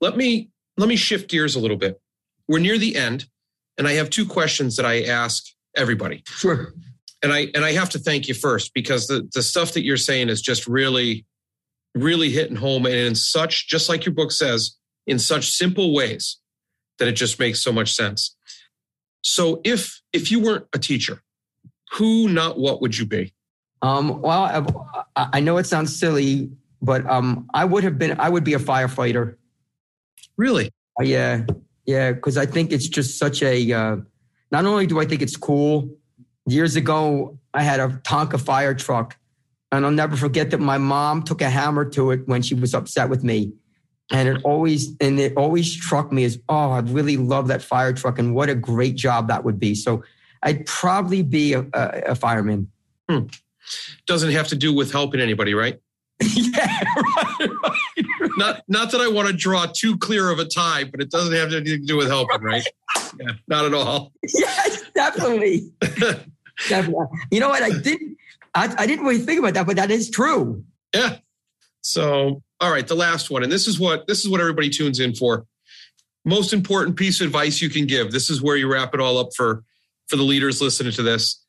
[0.00, 2.00] Let me let me shift gears a little bit.
[2.48, 3.26] We're near the end,
[3.78, 5.44] and I have two questions that I ask
[5.76, 6.22] everybody.
[6.26, 6.74] Sure.
[7.22, 9.96] And I and I have to thank you first because the the stuff that you're
[9.96, 11.24] saying is just really
[11.94, 14.76] really hitting home and in such just like your book says
[15.06, 16.38] in such simple ways
[16.98, 18.36] that it just makes so much sense.
[19.22, 21.22] So if if you weren't a teacher,
[21.92, 23.32] who not what would you be?
[23.82, 28.28] Um, well, I, I know it sounds silly, but um, I would have been I
[28.28, 29.36] would be a firefighter.
[30.36, 30.70] Really?
[30.98, 31.44] Uh, yeah,
[31.86, 33.72] yeah, because I think it's just such a.
[33.72, 33.96] Uh,
[34.50, 35.88] not only do I think it's cool.
[36.46, 39.16] Years ago, I had a Tonka fire truck,
[39.74, 42.74] and I'll never forget that my mom took a hammer to it when she was
[42.74, 43.52] upset with me,
[44.10, 47.92] and it always and it always struck me as oh, I'd really love that fire
[47.92, 49.74] truck, and what a great job that would be.
[49.74, 50.02] So,
[50.42, 52.70] I'd probably be a, a, a fireman.
[53.08, 53.26] Hmm.
[54.06, 55.80] Doesn't have to do with helping anybody, right?
[56.20, 60.84] yeah, right, right, Not not that I want to draw too clear of a tie,
[60.84, 62.64] but it doesn't have anything to do with helping, right?
[63.18, 64.12] Yeah, not at all.
[64.34, 65.72] Yes, definitely.
[66.68, 67.06] definitely.
[67.30, 67.62] You know what?
[67.62, 68.16] I didn't.
[68.54, 70.64] I, I didn't really think about that, but that is true.
[70.94, 71.16] Yeah.
[71.80, 75.00] So, all right, the last one, and this is what this is what everybody tunes
[75.00, 75.44] in for.
[76.24, 78.10] Most important piece of advice you can give.
[78.10, 79.64] This is where you wrap it all up for
[80.08, 81.42] for the leaders listening to this.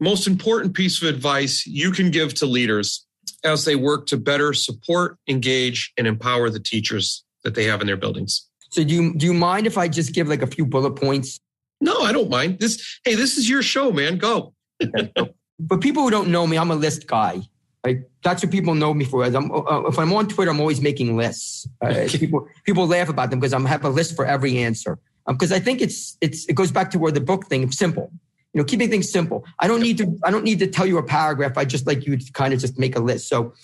[0.00, 3.06] Most important piece of advice you can give to leaders
[3.44, 7.86] as they work to better support, engage, and empower the teachers that they have in
[7.86, 8.48] their buildings.
[8.70, 11.38] So do you do you mind if I just give like a few bullet points?
[11.80, 12.58] No, I don't mind.
[12.58, 14.18] This hey, this is your show, man.
[14.18, 14.54] Go.
[15.62, 17.42] but people who don't know me, I'm a list guy.
[17.84, 19.24] Like that's what people know me for.
[19.24, 21.68] I'm, uh, if I'm on Twitter, I'm always making lists.
[21.80, 24.98] Uh, people people laugh about them because I'm have a list for every answer.
[25.26, 28.10] Because um, I think it's it's it goes back to where the book thing simple.
[28.52, 29.44] You know, keeping things simple.
[29.58, 31.56] I don't need to I don't need to tell you a paragraph.
[31.56, 33.28] I just like you to kind of just make a list.
[33.28, 33.54] So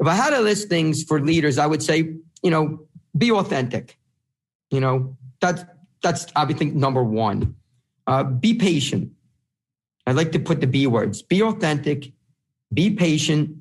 [0.00, 2.86] if I had to list things for leaders, I would say, you know,
[3.16, 3.98] be authentic.
[4.70, 5.64] You know, that's
[6.02, 7.56] that's I would think number one.
[8.06, 9.10] Uh, be patient.
[10.06, 11.22] I like to put the B words.
[11.22, 12.12] Be authentic,
[12.72, 13.56] be patient,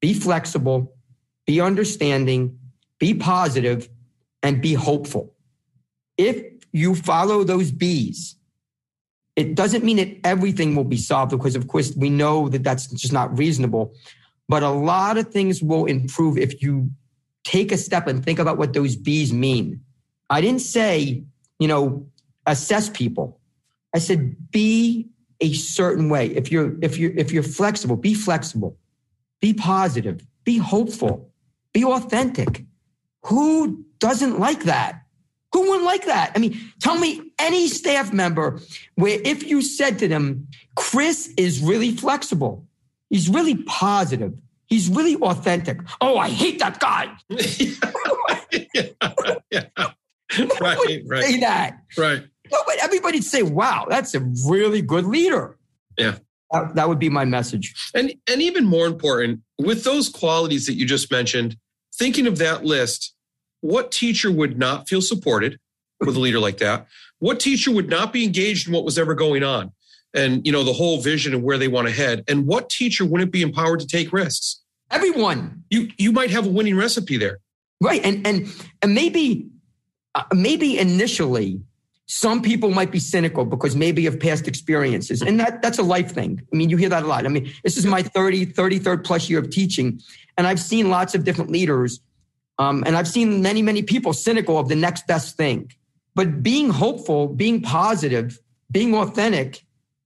[0.00, 0.94] be flexible,
[1.46, 2.58] be understanding,
[2.98, 3.88] be positive,
[4.42, 5.34] and be hopeful.
[6.16, 8.36] If you follow those B's,
[9.36, 12.86] it doesn't mean that everything will be solved because, of course, we know that that's
[12.86, 13.94] just not reasonable.
[14.48, 16.90] But a lot of things will improve if you
[17.42, 19.80] take a step and think about what those B's mean.
[20.30, 21.24] I didn't say,
[21.58, 22.06] you know,
[22.46, 23.40] assess people.
[23.94, 25.08] I said be
[25.40, 26.28] a certain way.
[26.28, 28.76] If you're if you're if you're flexible, be flexible.
[29.40, 30.26] Be positive.
[30.44, 31.30] Be hopeful.
[31.72, 32.64] Be authentic.
[33.26, 35.02] Who doesn't like that?
[35.52, 36.32] Who wouldn't like that?
[36.34, 38.60] I mean, tell me any staff member
[38.96, 42.66] where if you said to them, Chris is really flexible,
[43.08, 44.34] he's really positive,
[44.66, 45.78] he's really authentic.
[46.00, 47.14] Oh, I hate that guy.
[47.30, 49.12] yeah,
[49.50, 49.90] yeah.
[50.60, 51.22] Right, right.
[51.22, 51.78] Say that.
[51.96, 52.24] Right.
[52.50, 55.56] No, but everybody'd say, wow, that's a really good leader.
[55.98, 56.16] Yeah.
[56.52, 57.74] That, that would be my message.
[57.94, 61.56] And and even more important, with those qualities that you just mentioned,
[61.94, 63.14] thinking of that list,
[63.60, 65.58] what teacher would not feel supported
[66.00, 66.86] with a leader like that?
[67.18, 69.72] What teacher would not be engaged in what was ever going on?
[70.12, 72.24] And you know, the whole vision and where they want to head.
[72.28, 74.62] And what teacher wouldn't be empowered to take risks?
[74.90, 75.64] Everyone.
[75.70, 77.38] You you might have a winning recipe there.
[77.80, 78.04] Right.
[78.04, 78.46] And and
[78.82, 79.48] and maybe
[80.14, 81.60] uh, maybe initially
[82.06, 86.10] some people might be cynical because maybe of past experiences and that that's a life
[86.10, 89.04] thing i mean you hear that a lot i mean this is my 30 33rd
[89.04, 89.98] plus year of teaching
[90.36, 92.00] and i've seen lots of different leaders
[92.58, 95.72] um, and I've seen many, many people cynical of the next best thing.
[96.14, 98.38] But being hopeful, being positive,
[98.70, 99.64] being authentic,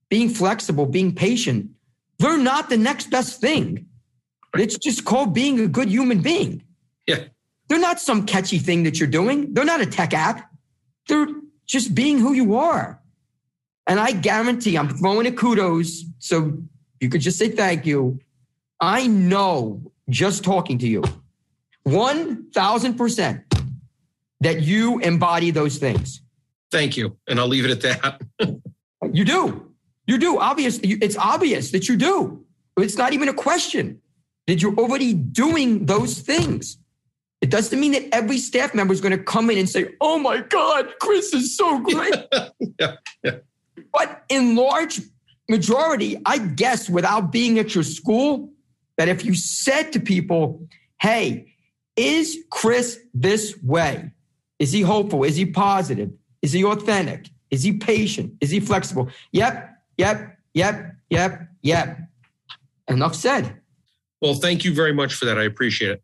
[0.09, 1.69] being flexible, being patient,
[2.17, 3.85] they're not the next best thing.
[4.55, 6.63] It's just called being a good human being.
[7.05, 7.25] Yeah.
[7.67, 9.53] They're not some catchy thing that you're doing.
[9.53, 10.51] They're not a tech app.
[11.07, 11.27] They're
[11.69, 12.99] just being who you are.
[13.87, 16.03] And I guarantee I'm throwing a kudos.
[16.17, 16.57] So
[16.99, 18.19] you could just say thank you.
[18.81, 21.03] I know just talking to you
[21.87, 23.43] 1000%
[24.41, 26.21] that you embody those things.
[26.71, 27.17] Thank you.
[27.27, 28.21] And I'll leave it at that.
[29.13, 29.73] you do.
[30.07, 30.39] You do.
[30.39, 32.45] Obviously, it's obvious that you do.
[32.77, 34.01] It's not even a question
[34.47, 36.77] that you're already doing those things.
[37.41, 40.19] It doesn't mean that every staff member is going to come in and say, Oh
[40.19, 42.13] my God, Chris is so great.
[42.79, 43.37] yeah, yeah.
[43.93, 44.99] But in large
[45.49, 48.51] majority, I guess, without being at your school,
[48.97, 50.67] that if you said to people,
[51.01, 51.55] hey,
[51.95, 54.11] is Chris this way?
[54.59, 55.23] Is he hopeful?
[55.23, 56.11] Is he positive?
[56.41, 57.29] Is he authentic?
[57.49, 58.33] Is he patient?
[58.41, 59.09] Is he flexible?
[59.31, 61.99] Yep, yep, yep, yep, yep.
[62.87, 63.55] Enough said.
[64.21, 65.39] Well, thank you very much for that.
[65.39, 66.03] I appreciate it.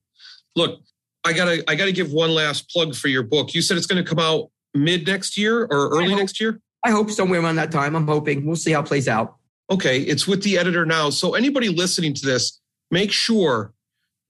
[0.55, 0.79] Look,
[1.25, 3.53] I gotta I gotta give one last plug for your book.
[3.53, 6.61] You said it's going to come out mid next year or early hope, next year.
[6.83, 7.95] I hope somewhere around that time.
[7.95, 8.45] I'm hoping.
[8.45, 9.35] We'll see how it plays out.
[9.71, 11.09] Okay, it's with the editor now.
[11.09, 12.61] So anybody listening to this,
[12.91, 13.73] make sure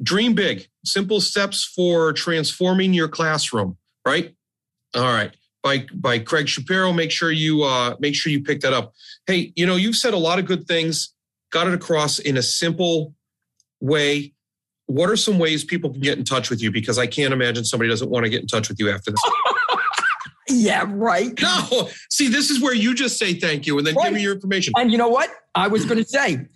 [0.01, 0.67] dream big.
[0.85, 3.77] Simple steps for transforming your classroom.
[4.05, 4.33] Right.
[4.93, 5.35] All right.
[5.63, 6.93] By by Craig Shapiro.
[6.93, 8.93] Make sure you uh, make sure you pick that up.
[9.27, 11.13] Hey, you know you've said a lot of good things.
[11.51, 13.13] Got it across in a simple
[13.81, 14.34] way
[14.87, 16.71] what are some ways people can get in touch with you?
[16.71, 19.21] Because I can't imagine somebody doesn't want to get in touch with you after this.
[20.49, 21.39] yeah, right.
[21.41, 24.05] No, see, this is where you just say thank you and then right.
[24.05, 24.73] give me your information.
[24.77, 25.29] And you know what?
[25.55, 26.47] I was going to say,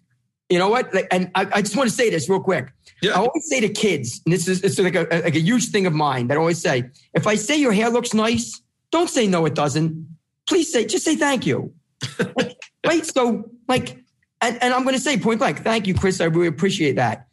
[0.49, 0.93] you know what?
[1.11, 2.71] And I, I, just want to say this real quick.
[3.01, 3.11] Yeah.
[3.11, 5.85] I always say to kids, and this is it's like a, like a huge thing
[5.85, 8.61] of mine that I always say, if I say your hair looks nice,
[8.91, 10.07] don't say no, it doesn't.
[10.47, 11.73] Please say, just say thank you.
[12.35, 13.05] like, right?
[13.05, 14.03] So, like,
[14.41, 16.19] and, and I'm going to say point blank, thank you, Chris.
[16.19, 17.27] I really appreciate that.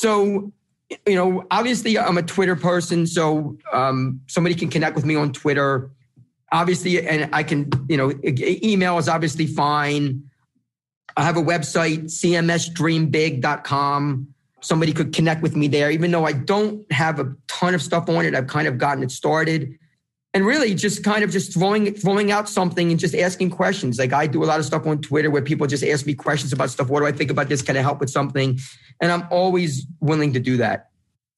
[0.00, 0.50] So,
[1.06, 5.30] you know, obviously I'm a Twitter person, so um, somebody can connect with me on
[5.30, 5.90] Twitter.
[6.52, 10.22] Obviously, and I can, you know, email is obviously fine.
[11.18, 14.34] I have a website, cmsdreambig.com.
[14.62, 18.08] Somebody could connect with me there, even though I don't have a ton of stuff
[18.08, 18.34] on it.
[18.34, 19.78] I've kind of gotten it started
[20.32, 23.98] and really just kind of just throwing throwing out something and just asking questions.
[23.98, 26.52] Like I do a lot of stuff on Twitter where people just ask me questions
[26.52, 26.88] about stuff.
[26.88, 27.62] What do I think about this?
[27.62, 28.58] Can I help with something?
[29.00, 30.90] And I'm always willing to do that.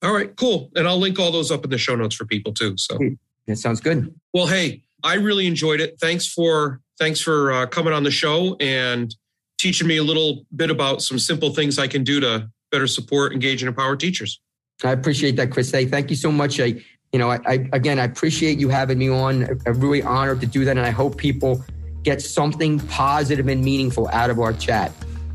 [0.02, 0.70] All right, cool.
[0.74, 2.74] And I'll link all those up in the show notes for people too.
[2.76, 2.98] So
[3.46, 4.14] that sounds good.
[4.34, 5.98] Well, hey, I really enjoyed it.
[6.00, 9.14] Thanks for thanks for uh, coming on the show and
[9.58, 13.32] teaching me a little bit about some simple things I can do to better support,
[13.32, 14.40] engage, and empower teachers.
[14.84, 15.70] I appreciate that, Chris.
[15.70, 16.58] Hey, thank you so much.
[16.58, 16.82] I,
[17.12, 19.60] you know, I, I, again, I appreciate you having me on.
[19.66, 21.62] I'm really honored to do that, and I hope people
[22.02, 24.92] get something positive and meaningful out of our chat.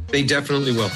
[0.08, 0.90] They definitely will.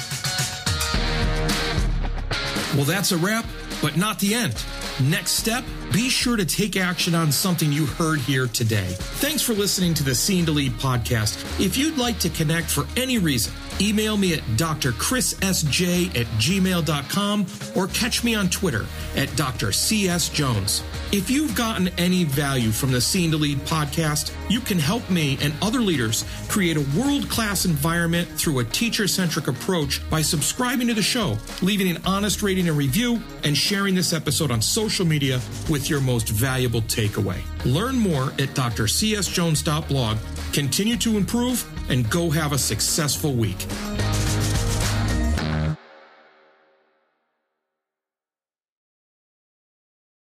[2.74, 3.46] Well, that's a wrap,
[3.80, 4.62] but not the end.
[5.00, 8.94] Next step, be sure to take action on something you heard here today.
[8.98, 11.60] Thanks for listening to the Seen to Lead podcast.
[11.64, 13.52] If you'd like to connect for any reason,
[13.82, 20.82] email me at drchrisSJ at gmail.com or catch me on Twitter at drcsjones.
[21.12, 25.36] If you've gotten any value from the Seen to Lead podcast, you can help me
[25.42, 30.88] and other leaders create a world class environment through a teacher centric approach by subscribing
[30.88, 35.04] to the show, leaving an honest rating and review, and sharing this episode on social
[35.04, 37.42] media with your most valuable takeaway.
[37.64, 40.18] Learn more at drcsjones.blog.
[40.52, 43.66] Continue to improve and go have a successful week.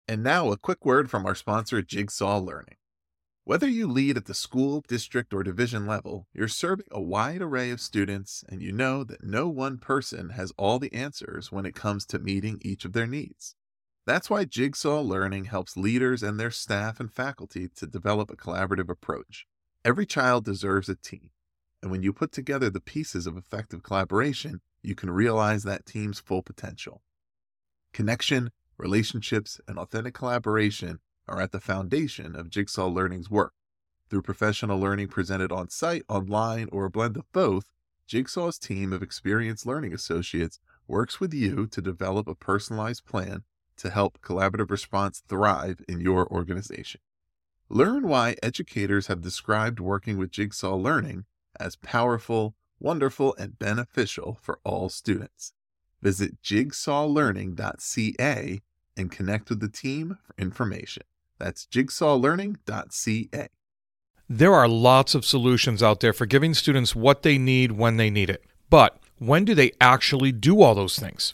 [0.08, 2.78] And now, a quick word from our sponsor, Jigsaw Learning.
[3.44, 7.70] Whether you lead at the school, district, or division level, you're serving a wide array
[7.70, 11.76] of students, and you know that no one person has all the answers when it
[11.76, 13.56] comes to meeting each of their needs.
[14.08, 18.90] That's why Jigsaw Learning helps leaders and their staff and faculty to develop a collaborative
[18.90, 19.46] approach.
[19.86, 21.30] Every child deserves a team,
[21.82, 26.20] and when you put together the pieces of effective collaboration, you can realize that team's
[26.20, 27.02] full potential.
[27.94, 33.54] Connection, relationships, and authentic collaboration are at the foundation of Jigsaw Learning's work.
[34.10, 37.72] Through professional learning presented on site, online, or a blend of both,
[38.08, 43.44] Jigsaw's team of experienced learning associates works with you to develop a personalized plan
[43.78, 47.02] to help collaborative response thrive in your organization.
[47.70, 51.26] Learn why educators have described working with Jigsaw Learning
[51.60, 55.54] as powerful, wonderful, and beneficial for all students.
[56.02, 58.62] Visit jigsawlearning.ca
[58.96, 61.04] and connect with the team for information.
[61.38, 63.50] That's jigsawlearning.ca.
[64.32, 68.10] There are lots of solutions out there for giving students what they need when they
[68.10, 68.44] need it.
[68.70, 71.34] But when do they actually do all those things?